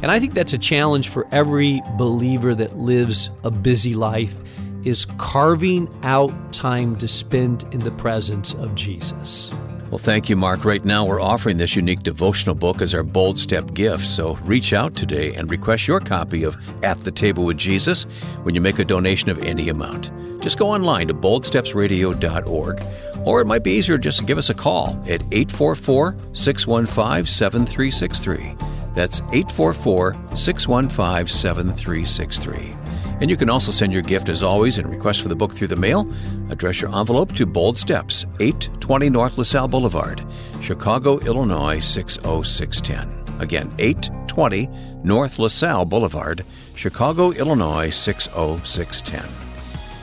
And 0.02 0.12
I 0.12 0.20
think 0.20 0.34
that's 0.34 0.54
a 0.54 0.58
challenge 0.58 1.10
for 1.10 1.28
every 1.32 1.82
believer 1.98 2.56
that 2.56 2.78
lives 2.78 3.32
a 3.44 3.52
busy 3.52 3.96
life 3.96 4.36
is 4.84 5.06
carving 5.18 5.90
out 6.04 6.32
time 6.54 6.96
to 6.98 7.08
spend 7.08 7.64
in 7.72 7.80
the 7.80 7.92
presence 7.92 8.54
of 8.54 8.76
Jesus. 8.76 9.52
Well, 9.96 10.04
thank 10.04 10.28
you, 10.28 10.36
Mark. 10.36 10.66
Right 10.66 10.84
now, 10.84 11.06
we're 11.06 11.22
offering 11.22 11.56
this 11.56 11.78
unique 11.78 12.04
devotional 12.04 12.54
book 12.54 12.82
as 12.82 12.94
our 12.94 13.02
Bold 13.02 13.38
Step 13.38 13.74
gift. 13.74 14.06
So 14.06 14.36
reach 14.44 14.74
out 14.74 14.94
today 14.94 15.34
and 15.36 15.50
request 15.50 15.88
your 15.88 16.02
copy 16.02 16.44
of 16.44 16.58
At 16.84 17.00
the 17.00 17.12
Table 17.12 17.46
with 17.46 17.56
Jesus 17.56 18.04
when 18.44 18.54
you 18.54 18.60
make 18.60 18.78
a 18.78 18.84
donation 18.84 19.30
of 19.30 19.42
any 19.46 19.70
amount. 19.70 20.12
Just 20.42 20.60
go 20.60 20.70
online 20.70 21.08
to 21.08 21.14
boldstepsradio.org, 21.14 22.84
or 23.26 23.40
it 23.40 23.46
might 23.46 23.64
be 23.64 23.72
easier 23.72 23.98
just 23.98 24.20
to 24.20 24.26
give 24.26 24.38
us 24.38 24.50
a 24.50 24.54
call 24.54 25.02
at 25.08 25.22
844 25.32 26.14
615 26.34 27.26
7363. 27.26 28.54
That's 28.96 29.22
844 29.32 30.14
615 30.36 31.28
7363. 31.28 32.85
And 33.22 33.30
you 33.30 33.38
can 33.38 33.50
also 33.50 33.72
send 33.72 33.94
your 33.94 34.02
gift 34.02 34.28
as 34.28 34.44
always 34.44 34.78
and 34.78 34.90
request 34.90 35.22
for 35.22 35.30
the 35.30 35.36
book 35.36 35.54
through 35.54 35.70
the 35.70 35.76
mail. 35.76 36.12
Address 36.50 36.82
your 36.82 36.94
envelope 36.94 37.34
to 37.34 37.46
Bold 37.46 37.78
Steps, 37.78 38.26
820 38.40 39.10
North 39.10 39.38
LaSalle 39.38 39.70
Boulevard, 39.70 40.26
Chicago, 40.62 41.18
Illinois 41.20 41.80
60610. 41.80 43.42
Again, 43.42 43.74
820 43.80 44.68
North 45.04 45.40
LaSalle 45.40 45.86
Boulevard, 45.86 46.46
Chicago, 46.76 47.32
Illinois 47.32 47.90
60610. 47.90 49.24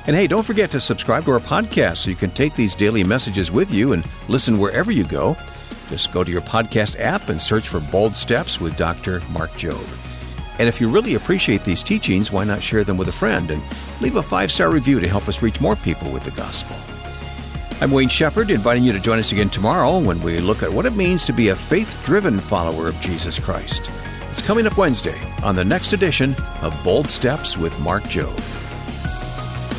And 0.07 0.16
hey, 0.16 0.27
don't 0.27 0.42
forget 0.42 0.70
to 0.72 0.81
subscribe 0.81 1.25
to 1.27 1.33
our 1.33 1.38
podcast 1.38 1.98
so 1.98 2.11
you 2.11 2.16
can 2.16 2.31
take 2.31 2.55
these 2.55 2.75
daily 2.75 3.05
messages 3.05 3.53
with 3.53 3.70
you 3.70 3.92
and 3.92 4.05
listen 4.29 4.59
wherever 4.59 4.90
you 4.90 5.05
go. 5.05 5.37
Just 5.90 6.12
go 6.12 6.25
to 6.25 6.31
your 6.31 6.40
podcast 6.40 6.98
app 6.98 7.29
and 7.29 7.40
search 7.40 7.68
for 7.68 7.81
Bold 7.92 8.16
Steps 8.16 8.61
with 8.61 8.77
Dr. 8.77 9.20
Mark 9.33 9.51
Jobe. 9.53 10.12
And 10.59 10.69
if 10.69 10.81
you 10.81 10.88
really 10.88 11.15
appreciate 11.15 11.65
these 11.65 11.83
teachings, 11.83 12.31
why 12.31 12.45
not 12.45 12.62
share 12.62 12.85
them 12.85 12.97
with 12.97 13.09
a 13.09 13.12
friend 13.12 13.51
and 13.51 13.62
leave 14.01 14.17
a 14.17 14.23
five 14.23 14.53
star 14.53 14.71
review 14.71 15.01
to 15.01 15.09
help 15.09 15.29
us 15.29 15.43
reach 15.43 15.61
more 15.61 15.77
people 15.77 16.11
with 16.11 16.25
the 16.25 16.31
gospel? 16.33 16.77
I'm 17.81 17.91
Wayne 17.91 18.09
Shepherd, 18.09 18.51
inviting 18.51 18.85
you 18.85 18.93
to 18.93 19.01
join 19.01 19.19
us 19.19 19.33
again 19.33 19.51
tomorrow 19.51 19.99
when 19.99 20.21
we 20.23 20.38
look 20.38 20.62
at 20.62 20.73
what 20.73 20.87
it 20.87 20.95
means 20.95 21.25
to 21.25 21.33
be 21.33 21.49
a 21.49 21.57
faith 21.57 22.01
driven 22.05 22.38
follower 22.38 22.88
of 22.88 23.01
Jesus 23.01 23.41
Christ. 23.41 23.91
It's 24.31 24.41
coming 24.41 24.67
up 24.67 24.79
Wednesday 24.79 25.21
on 25.43 25.57
the 25.57 25.65
next 25.65 25.93
edition 25.93 26.37
of 26.61 26.79
Bold 26.85 27.11
Steps 27.11 27.59
with 27.59 27.77
Mark 27.81 28.05
Jobe. 28.05 28.41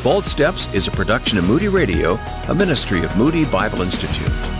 Bold 0.04 0.26
Steps 0.26 0.72
is 0.74 0.86
a 0.86 0.90
production 0.90 1.38
of 1.38 1.44
Moody 1.44 1.68
Radio, 1.68 2.18
a 2.48 2.54
ministry 2.54 3.02
of 3.02 3.16
Moody 3.16 3.46
Bible 3.46 3.80
Institute. 3.80 4.53